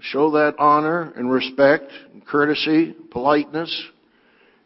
[0.00, 3.84] Show that honor and respect, and courtesy, politeness.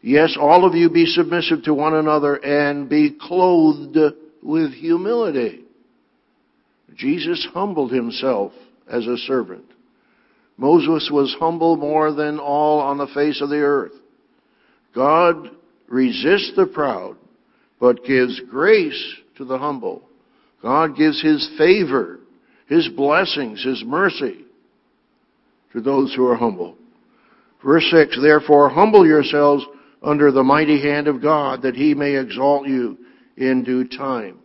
[0.01, 3.97] Yes, all of you be submissive to one another and be clothed
[4.41, 5.60] with humility.
[7.01, 8.53] Jesus humbled himself
[8.87, 9.65] as a servant.
[10.57, 13.93] Moses was humble more than all on the face of the earth.
[14.93, 15.49] God
[15.87, 17.17] resists the proud,
[17.79, 20.03] but gives grace to the humble.
[20.61, 22.19] God gives His favor,
[22.67, 24.45] His blessings, His mercy
[25.73, 26.75] to those who are humble.
[27.65, 29.65] Verse 6, Therefore humble yourselves
[30.03, 32.99] under the mighty hand of God, that He may exalt you
[33.37, 34.40] in due time.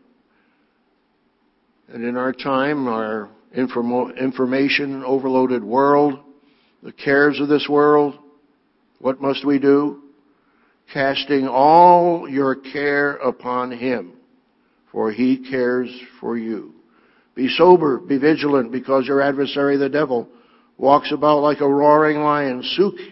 [1.89, 6.19] And in our time, our information overloaded world,
[6.83, 8.19] the cares of this world,
[8.99, 10.03] what must we do?
[10.93, 14.13] Casting all your care upon Him,
[14.91, 16.75] for He cares for you.
[17.35, 20.29] Be sober, be vigilant, because your adversary, the devil,
[20.79, 22.63] walks about like a roaring lion,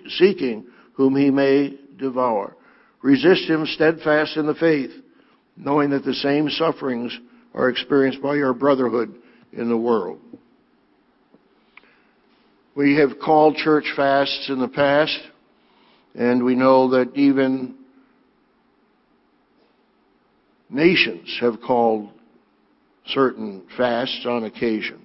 [0.08, 2.56] seeking whom he may devour.
[3.02, 4.90] Resist him steadfast in the faith,
[5.56, 7.16] knowing that the same sufferings
[7.54, 9.14] are experienced by our brotherhood
[9.52, 10.18] in the world.
[12.74, 15.16] We have called church fasts in the past,
[16.14, 17.76] and we know that even
[20.68, 22.10] nations have called
[23.06, 25.00] certain fasts on occasion.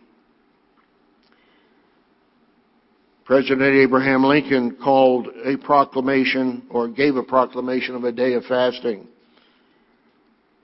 [3.26, 9.08] President Abraham Lincoln called a proclamation or gave a proclamation of a day of fasting.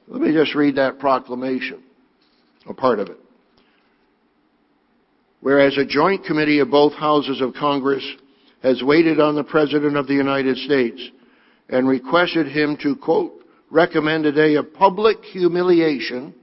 [0.08, 1.84] Let me just read that proclamation,
[2.68, 3.18] a part of it.
[5.42, 8.04] Whereas a joint committee of both houses of Congress
[8.62, 11.10] has waited on the President of the United States
[11.70, 13.34] and requested him to, quote,
[13.72, 16.34] recommend a day of public humiliation,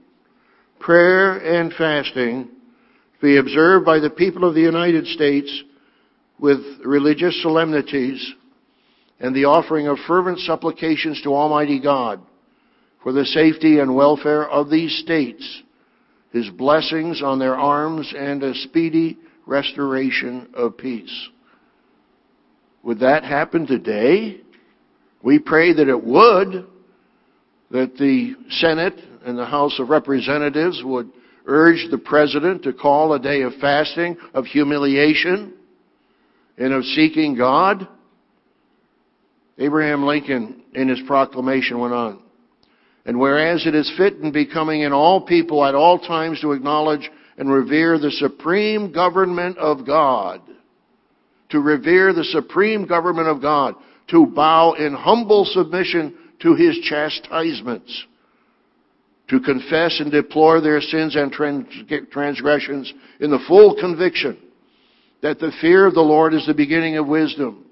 [0.79, 2.49] prayer, and fasting
[3.19, 5.63] to be observed by the people of the United States
[6.39, 8.33] with religious solemnities
[9.19, 12.21] and the offering of fervent supplications to Almighty God
[13.03, 15.61] for the safety and welfare of these states,
[16.31, 21.29] His blessings on their arms, and a speedy restoration of peace.
[22.83, 24.39] Would that happen today?
[25.21, 26.65] We pray that it would,
[27.71, 31.09] that the Senate and the House of Representatives would
[31.45, 35.53] urge the President to call a day of fasting, of humiliation,
[36.57, 37.87] and of seeking God?
[39.57, 42.23] Abraham Lincoln, in his proclamation, went on.
[43.05, 47.09] And whereas it is fit and becoming in all people at all times to acknowledge
[47.37, 50.41] and revere the supreme government of God,
[51.49, 53.75] to revere the supreme government of God,
[54.09, 58.05] to bow in humble submission to his chastisements,
[59.29, 64.37] to confess and deplore their sins and transgressions in the full conviction
[65.21, 67.65] that the fear of the Lord is the beginning of wisdom,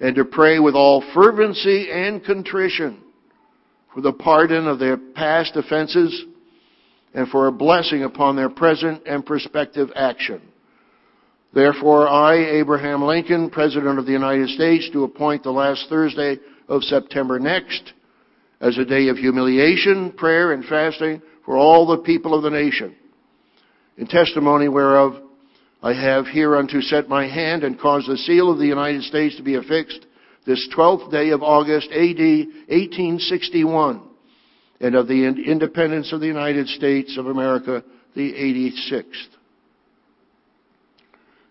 [0.00, 3.02] and to pray with all fervency and contrition
[3.94, 6.24] for the pardon of their past offenses
[7.14, 10.40] and for a blessing upon their present and prospective action.
[11.54, 16.38] Therefore, I, Abraham Lincoln, President of the United States, do appoint the last Thursday
[16.68, 17.92] of September next
[18.60, 22.94] as a day of humiliation, prayer, and fasting for all the people of the nation.
[23.98, 25.16] In testimony whereof,
[25.82, 29.42] I have hereunto set my hand and caused the seal of the United States to
[29.42, 30.06] be affixed
[30.46, 34.02] this 12th day of August AD 1861
[34.80, 37.84] and of the independence of the United States of America
[38.14, 39.28] the 86th.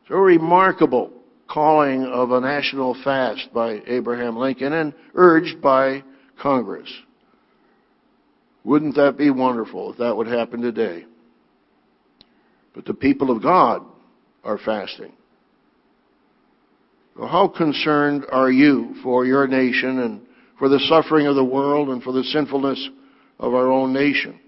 [0.08, 1.12] So a remarkable
[1.50, 6.04] calling of a national fast by Abraham Lincoln and urged by
[6.42, 6.92] Congress.
[8.64, 11.06] Wouldn't that be wonderful if that would happen today?
[12.74, 13.84] But the people of God
[14.44, 15.14] are fasting.
[17.20, 20.22] How concerned are you for your nation and
[20.58, 22.90] for the suffering of the world and for the sinfulness
[23.40, 24.40] of our own nation?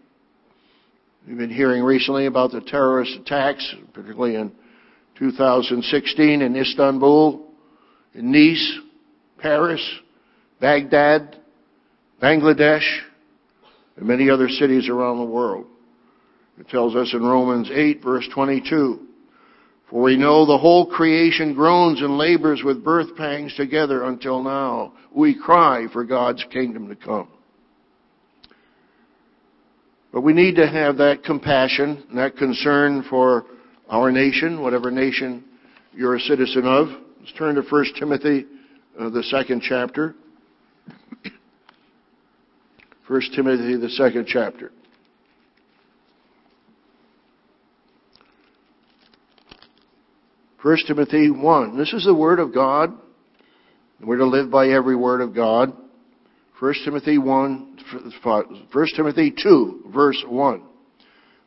[1.28, 4.52] We've been hearing recently about the terrorist attacks, particularly in
[5.18, 7.48] 2016 in Istanbul,
[8.14, 8.80] in Nice,
[9.38, 9.82] Paris,
[10.60, 11.38] Baghdad,
[12.22, 13.00] Bangladesh,
[13.98, 15.66] and many other cities around the world.
[16.60, 19.08] It tells us in Romans 8 verse 22,
[19.94, 24.94] For we know the whole creation groans and labors with birth pangs together until now.
[25.14, 27.28] We cry for God's kingdom to come.
[30.12, 33.46] But we need to have that compassion, and that concern for
[33.88, 35.44] our nation, whatever nation
[35.94, 36.88] you're a citizen of.
[37.20, 38.48] Let's turn to 1 Timothy,
[39.00, 40.16] uh, the second chapter.
[43.08, 44.72] 1 Timothy, the second chapter.
[50.64, 51.78] First Timothy 1.
[51.78, 52.94] This is the Word of God.
[54.00, 55.74] We're to live by every Word of God.
[56.58, 57.80] 1 Timothy 1,
[58.24, 60.64] 1 Timothy 2, verse 1.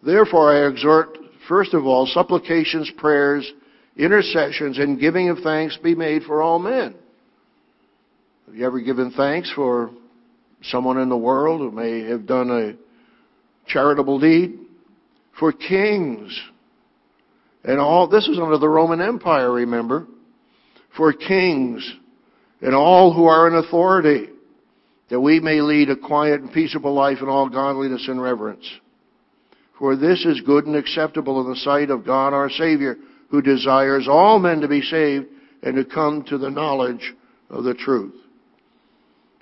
[0.02, 1.16] Therefore I exhort,
[1.48, 3.50] first of all, supplications, prayers,
[3.96, 6.94] intercessions, and giving of thanks be made for all men.
[8.44, 9.92] Have you ever given thanks for
[10.62, 12.74] someone in the world who may have done a
[13.66, 14.58] charitable deed?
[15.40, 16.38] For kings
[17.66, 20.06] and all, this is under the Roman Empire, remember?
[20.96, 21.84] For kings
[22.62, 24.28] and all who are in authority
[25.10, 28.64] that we may lead a quiet and peaceable life in all godliness and reverence.
[29.78, 32.96] For this is good and acceptable in the sight of God our Savior,
[33.30, 35.26] who desires all men to be saved
[35.62, 37.14] and to come to the knowledge
[37.50, 38.14] of the truth.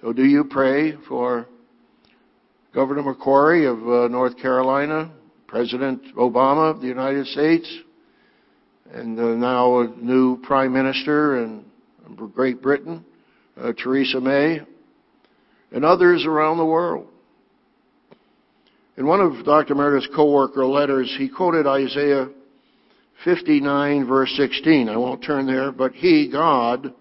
[0.00, 1.46] So do you pray for
[2.74, 5.12] Governor McCrory of uh, North Carolina,
[5.46, 7.70] President Obama of the United States,
[8.93, 11.64] and uh, now a new Prime Minister in
[12.35, 13.05] Great Britain,
[13.57, 14.61] uh, Theresa May,
[15.72, 17.09] and others around the world.
[18.97, 19.74] In one of Dr.
[19.74, 22.28] Meredith's co-worker letters, he quoted Isaiah
[23.24, 24.89] 59 verse 16.
[24.89, 26.93] I won't turn there, but he, God,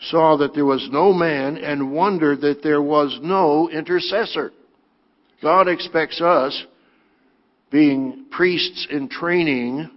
[0.00, 4.52] saw that there was no man and wondered that there was no intercessor.
[5.40, 6.64] God expects us,
[7.70, 9.90] being priests in training,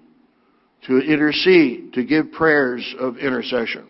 [0.87, 3.87] to intercede, to give prayers of intercession.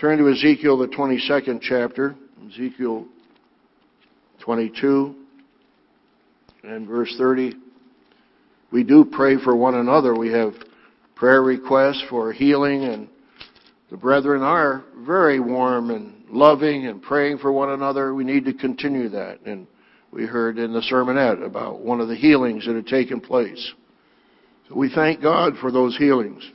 [0.00, 2.14] Turn to Ezekiel, the 22nd chapter,
[2.48, 3.06] Ezekiel
[4.40, 5.14] 22
[6.62, 7.54] and verse 30.
[8.72, 10.16] We do pray for one another.
[10.16, 10.54] We have
[11.14, 13.08] prayer requests for healing, and
[13.90, 18.14] the brethren are very warm and loving and praying for one another.
[18.14, 19.40] We need to continue that.
[19.44, 19.66] And
[20.12, 23.72] we heard in the sermonette about one of the healings that had taken place.
[24.74, 26.48] We thank God for those healings.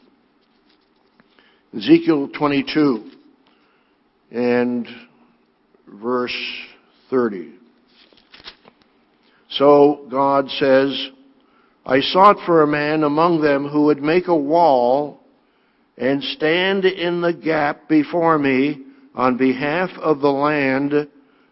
[1.76, 3.11] Ezekiel 22
[4.32, 4.88] and
[5.86, 6.36] verse
[7.09, 7.55] 30.
[9.49, 11.09] So God says,
[11.86, 15.20] I sought for a man among them who would make a wall
[15.97, 21.09] and stand in the gap before me on behalf of the land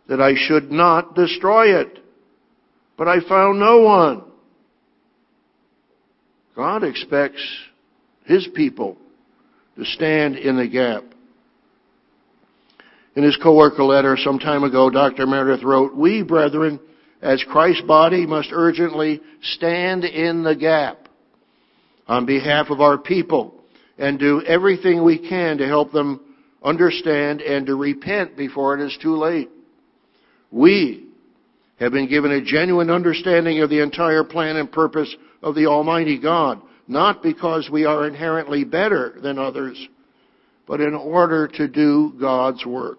[0.07, 1.99] that I should not destroy it.
[2.97, 4.23] But I found no one.
[6.55, 7.41] God expects
[8.25, 8.97] His people
[9.77, 11.03] to stand in the gap.
[13.15, 15.27] In his co-worker letter some time ago, Dr.
[15.27, 16.79] Meredith wrote, We, brethren,
[17.21, 21.07] as Christ's body, must urgently stand in the gap
[22.07, 23.63] on behalf of our people
[23.97, 26.19] and do everything we can to help them
[26.63, 29.49] understand and to repent before it is too late.
[30.51, 31.05] We
[31.79, 35.13] have been given a genuine understanding of the entire plan and purpose
[35.43, 39.87] of the Almighty God, not because we are inherently better than others,
[40.65, 42.97] but in order to do God's work.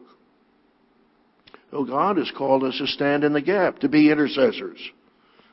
[1.71, 4.79] So God has called us to stand in the gap, to be intercessors.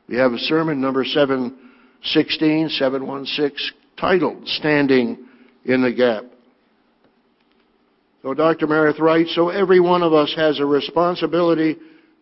[0.08, 3.58] We have a sermon number 716, 716,
[3.98, 5.26] titled Standing
[5.66, 6.26] in the Gap.
[8.22, 8.68] So Dr.
[8.68, 11.78] Meredith writes, so every one of us has a responsibility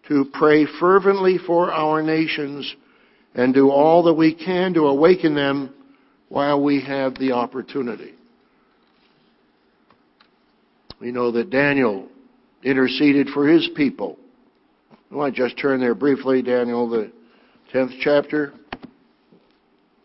[0.08, 2.74] to pray fervently for our nations
[3.35, 5.73] and do all that we can to awaken them
[6.30, 8.14] while we have the opportunity.
[10.99, 12.07] We know that Daniel
[12.64, 14.18] interceded for his people.
[15.11, 17.11] I want to just turn there briefly, Daniel, the
[17.73, 18.53] 10th chapter.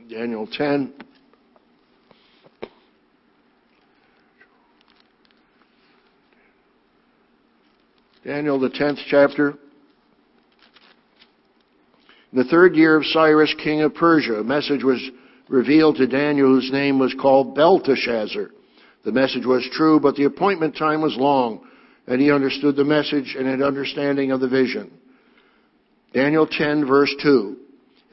[0.09, 0.94] Daniel 10.
[8.24, 9.59] Daniel, the 10th chapter.
[12.35, 15.01] In the third year of Cyrus, king of Persia, a message was
[15.48, 18.51] revealed to Daniel whose name was called Belteshazzar.
[19.05, 21.65] The message was true, but the appointment time was long
[22.09, 24.90] and he understood the message and had understanding of the vision.
[26.12, 27.56] Daniel 10 verse 2.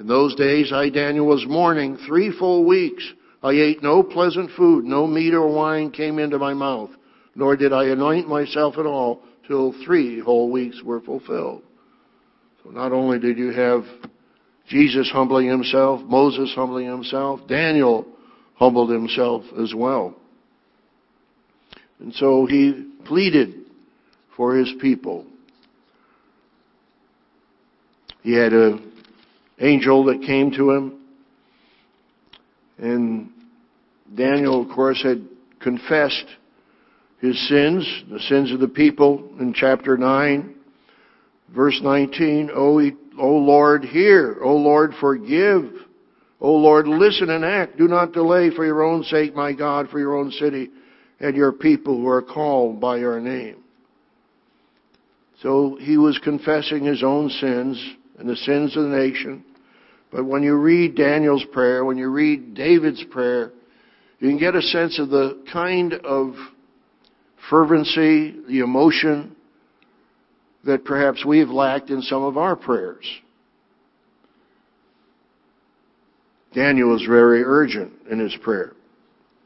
[0.02, 3.04] In those days I, Daniel, was mourning three full weeks.
[3.42, 6.92] I ate no pleasant food, no meat or wine came into my mouth,
[7.34, 11.64] nor did I anoint myself at all till three whole weeks were fulfilled.
[12.64, 13.84] So not only did you have
[14.68, 18.06] Jesus humbling himself, Moses humbling himself, Daniel
[18.56, 20.16] humbled himself as well.
[22.00, 23.66] And so he pleaded
[24.36, 25.26] for his people.
[28.24, 28.92] He had an
[29.60, 31.00] angel that came to him,
[32.78, 33.30] and
[34.16, 35.28] Daniel, of course, had
[35.60, 36.26] confessed
[37.20, 40.56] his sins, the sins of the people in chapter 9.
[41.54, 42.80] Verse 19, O,
[43.20, 44.38] o Lord, hear.
[44.42, 45.72] O Lord, forgive.
[46.40, 47.78] O Lord, listen and act.
[47.78, 50.70] Do not delay for your own sake, my God, for your own city
[51.20, 53.58] and your people who are called by your name.
[55.42, 59.44] So he was confessing his own sins and the sins of the nation.
[60.12, 63.52] But when you read Daniel's prayer, when you read David's prayer,
[64.20, 66.36] you can get a sense of the kind of
[67.50, 69.36] fervency, the emotion
[70.66, 73.06] that perhaps we have lacked in some of our prayers.
[76.54, 78.74] Daniel was very urgent in his prayer.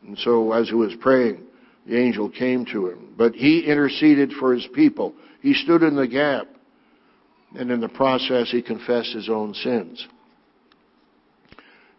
[0.05, 1.43] And so as he was praying,
[1.85, 3.13] the angel came to him.
[3.17, 5.13] But he interceded for his people.
[5.41, 6.47] He stood in the gap.
[7.57, 10.05] And in the process, he confessed his own sins.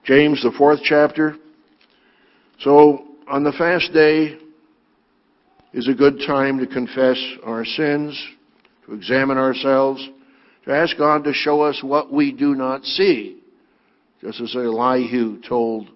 [0.05, 1.37] James, the fourth chapter.
[2.61, 4.39] So, on the fast day
[5.73, 8.23] is a good time to confess our sins,
[8.87, 10.09] to examine ourselves,
[10.65, 13.41] to ask God to show us what we do not see.
[14.21, 15.89] Just as Elihu told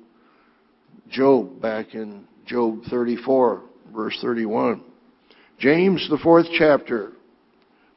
[1.08, 3.62] Job back in Job 34,
[3.94, 4.82] verse 31.
[5.58, 7.12] James, the fourth chapter,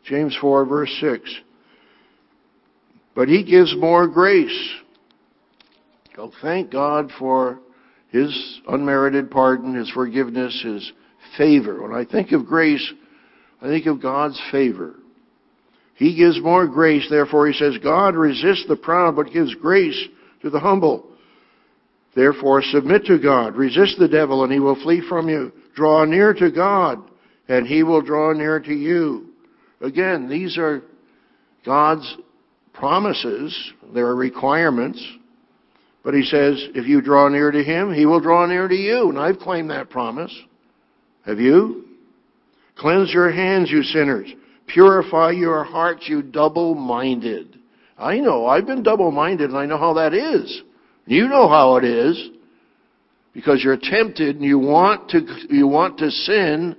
[0.06, 1.41] James 4, verse 6.
[3.15, 4.70] But he gives more grace.
[6.18, 7.60] Oh, thank God for
[8.10, 10.91] his unmerited pardon, his forgiveness, his
[11.38, 11.82] favor.
[11.82, 12.94] When I think of grace,
[13.64, 14.95] I think of God's favor.
[15.95, 19.99] He gives more grace, therefore he says, God resists the proud but gives grace
[20.41, 21.07] to the humble.
[22.14, 25.53] Therefore submit to God, resist the devil and he will flee from you.
[25.76, 26.99] Draw near to God
[27.48, 29.30] and he will draw near to you.
[29.80, 30.81] Again, these are
[31.65, 32.18] God's
[32.73, 33.73] promises.
[33.94, 35.02] There are requirements.
[36.03, 39.10] But he says, if you draw near to him, he will draw near to you.
[39.10, 40.35] And I've claimed that promise.
[41.26, 41.85] Have you?
[42.77, 44.33] Cleanse your hands, you sinners.
[44.67, 47.59] Purify your hearts, you double-minded.
[47.97, 50.61] I know, I've been double-minded and I know how that is.
[51.05, 52.29] You know how it is.
[53.33, 56.75] Because you're tempted and you want to, you want to sin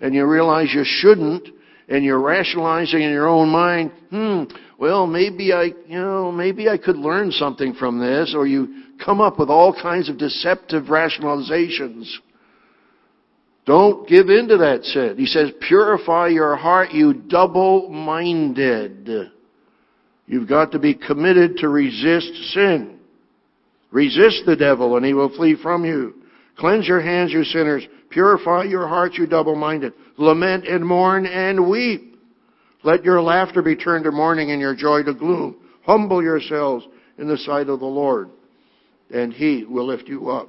[0.00, 1.48] and you realize you shouldn't
[1.88, 4.44] and you're rationalizing in your own mind, hmm,
[4.78, 9.20] well, maybe I, you know, maybe I could learn something from this, or you come
[9.20, 12.10] up with all kinds of deceptive rationalizations.
[13.68, 15.16] Don't give in to that sin.
[15.18, 17.70] He says, purify your heart, you double-minded.
[20.26, 22.98] You've got to be committed to resist sin.
[23.90, 26.14] Resist the devil and he will flee from you.
[26.56, 27.86] Cleanse your hands, you sinners.
[28.08, 29.92] Purify your hearts, you double-minded.
[30.16, 32.18] Lament and mourn and weep.
[32.84, 35.56] Let your laughter be turned to mourning and your joy to gloom.
[35.82, 36.86] Humble yourselves
[37.18, 38.30] in the sight of the Lord,
[39.12, 40.48] and He will lift you up.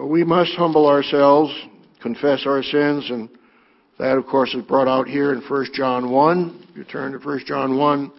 [0.00, 1.52] We must humble ourselves,
[2.00, 3.28] confess our sins, and
[3.98, 6.68] that, of course, is brought out here in 1 John 1.
[6.76, 8.12] You turn to 1 John 1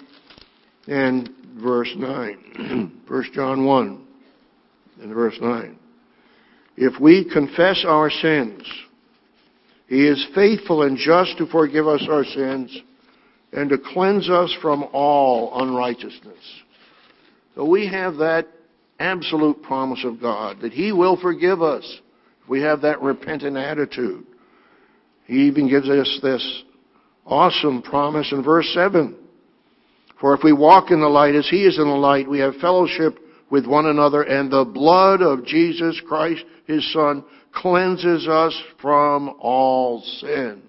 [0.88, 3.02] and verse 9.
[3.08, 4.08] 1 John 1
[5.02, 5.80] and verse 9.
[6.76, 8.62] If we confess our sins,
[9.88, 12.78] He is faithful and just to forgive us our sins
[13.54, 16.62] and to cleanse us from all unrighteousness.
[17.56, 18.48] So we have that
[19.00, 22.00] absolute promise of God that He will forgive us
[22.44, 24.26] if we have that repentant attitude.
[25.26, 26.64] He even gives us this
[27.26, 29.16] awesome promise in verse 7.
[30.20, 32.56] For if we walk in the light as He is in the light, we have
[32.56, 33.20] fellowship
[33.50, 37.24] with one another, and the blood of Jesus Christ, His Son,
[37.54, 40.62] cleanses us from all sin.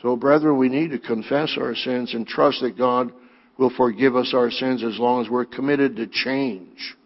[0.00, 3.12] So, brethren, we need to confess our sins and trust that God
[3.58, 6.96] will forgive us our sins as long as we're committed to change.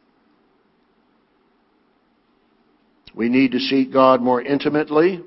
[3.17, 5.23] We need to seek God more intimately,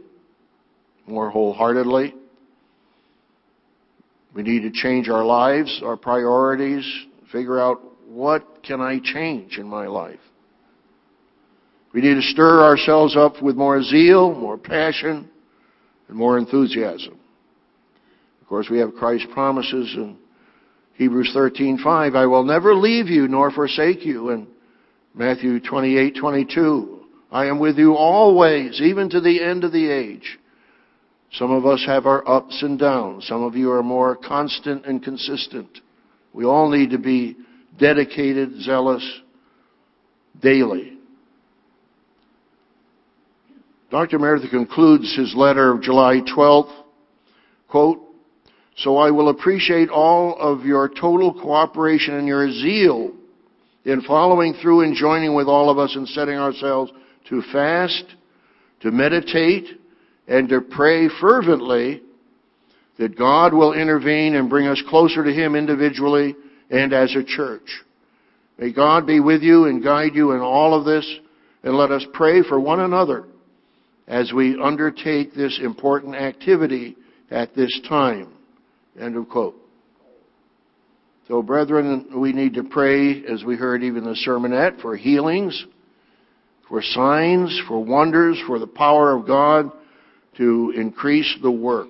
[1.07, 2.13] more wholeheartedly.
[4.33, 6.85] We need to change our lives, our priorities,
[7.31, 10.19] figure out what can I change in my life.
[11.91, 15.27] We need to stir ourselves up with more zeal, more passion,
[16.07, 17.19] and more enthusiasm.
[18.41, 20.17] Of course, we have Christ's promises in
[20.99, 24.29] Hebrews 13:5, I will never leave you nor forsake you.
[24.29, 24.47] And
[25.15, 26.98] Matthew 28:22,
[27.31, 30.39] I am with you always, even to the end of the age.
[31.34, 33.27] Some of us have our ups and downs.
[33.27, 35.69] Some of you are more constant and consistent.
[36.34, 37.38] We all need to be
[37.77, 39.03] dedicated, zealous,
[40.41, 40.97] daily.
[43.91, 44.19] Dr.
[44.19, 46.72] Meredith concludes his letter of July 12th,
[47.68, 47.99] quote,
[48.77, 53.11] So I will appreciate all of your total cooperation and your zeal
[53.85, 56.91] in following through and joining with all of us in setting ourselves
[57.30, 58.03] to fast,
[58.81, 59.65] to meditate,
[60.27, 62.01] and to pray fervently
[62.97, 66.35] that God will intervene and bring us closer to Him individually
[66.69, 67.81] and as a church.
[68.57, 71.10] May God be with you and guide you in all of this,
[71.64, 73.26] and let us pray for one another
[74.07, 76.97] as we undertake this important activity
[77.31, 78.34] at this time.
[78.99, 79.56] End of quote.
[81.27, 85.65] So, brethren, we need to pray, as we heard even the sermonette, for healings,
[86.69, 89.71] for signs, for wonders, for the power of God
[90.37, 91.89] to increase the work.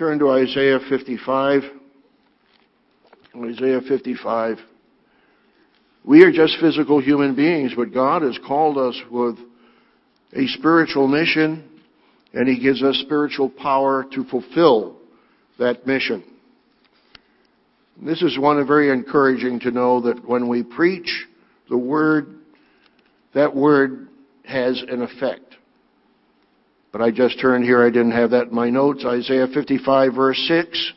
[0.00, 1.62] turn to Isaiah 55.
[3.36, 4.56] Isaiah 55.
[6.06, 9.36] We are just physical human beings, but God has called us with
[10.32, 11.68] a spiritual mission,
[12.32, 14.96] and He gives us spiritual power to fulfill
[15.58, 16.24] that mission.
[18.02, 21.26] This is one very encouraging to know that when we preach
[21.68, 22.38] the Word,
[23.34, 24.08] that Word
[24.44, 25.56] has an effect.
[26.92, 29.04] But I just turned here, I didn't have that in my notes.
[29.06, 30.92] Isaiah 55 verse 6.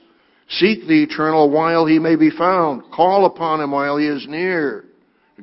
[0.50, 2.84] Seek the eternal while he may be found.
[2.92, 4.86] Call upon him while he is near.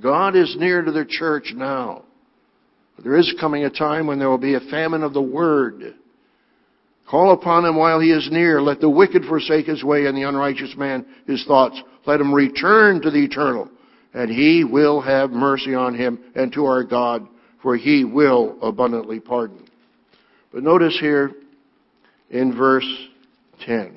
[0.01, 2.05] God is near to the church now.
[3.03, 5.95] There is coming a time when there will be a famine of the word.
[7.11, 8.63] Call upon him while he is near.
[8.63, 11.83] Let the wicked forsake his way and the unrighteous man his thoughts.
[12.07, 13.69] Let him return to the eternal
[14.15, 17.27] and he will have mercy on him and to our God
[17.63, 19.65] for he will abundantly pardon.
[20.53, 21.33] But notice here
[22.31, 22.87] in verse
[23.65, 23.97] 10.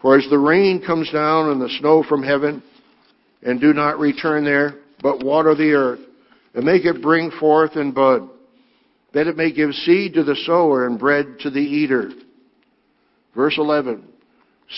[0.00, 2.62] For as the rain comes down and the snow from heaven,
[3.42, 6.00] and do not return there, but water the earth,
[6.54, 8.28] and make it bring forth and bud,
[9.14, 12.10] that it may give seed to the sower and bread to the eater.
[13.34, 14.04] Verse 11.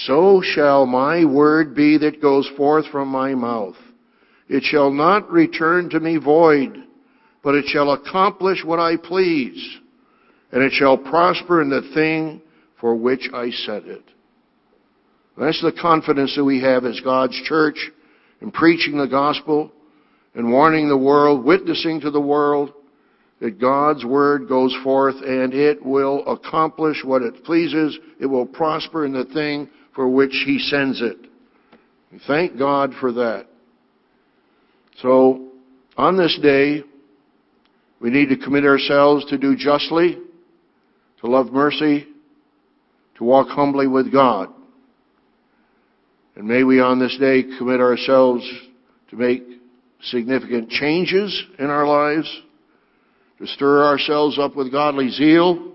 [0.07, 3.77] So shall my word be that goes forth from my mouth.
[4.49, 6.77] It shall not return to me void,
[7.43, 9.79] but it shall accomplish what I please
[10.53, 12.41] and it shall prosper in the thing
[12.81, 14.05] for which I sent it.
[15.37, 17.77] That's the confidence that we have as God's church
[18.41, 19.71] in preaching the gospel
[20.35, 22.73] and warning the world, witnessing to the world
[23.41, 27.99] that God's word goes forth and it will accomplish what it pleases.
[28.21, 31.17] It will prosper in the thing for which He sends it.
[32.13, 33.47] We thank God for that.
[35.03, 35.49] So,
[35.97, 36.83] on this day,
[38.01, 40.19] we need to commit ourselves to do justly,
[41.21, 42.07] to love mercy,
[43.17, 44.49] to walk humbly with God.
[46.37, 48.47] And may we on this day commit ourselves
[49.11, 49.43] to make
[50.03, 52.31] significant changes in our lives,
[53.39, 55.73] to stir ourselves up with godly zeal,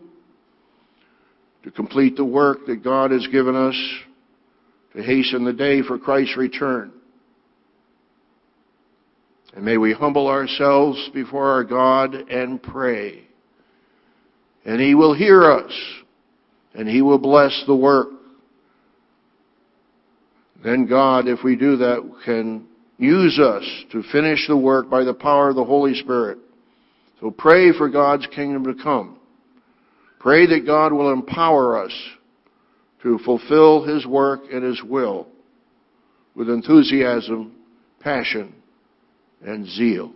[1.63, 3.75] to complete the work that God has given us,
[4.95, 6.91] to hasten the day for Christ's return.
[9.55, 13.27] And may we humble ourselves before our God and pray
[14.65, 15.71] and He will hear us,
[16.73, 18.09] and He will bless the work.
[20.63, 22.67] Then God, if we do that, can
[22.97, 26.37] use us to finish the work by the power of the Holy Spirit.
[27.21, 29.17] So pray for God's kingdom to come.
[30.19, 31.93] Pray that God will empower us
[33.03, 35.27] to fulfill His work and His will
[36.35, 37.53] with enthusiasm,
[37.99, 38.55] passion,
[39.41, 40.13] and zeal.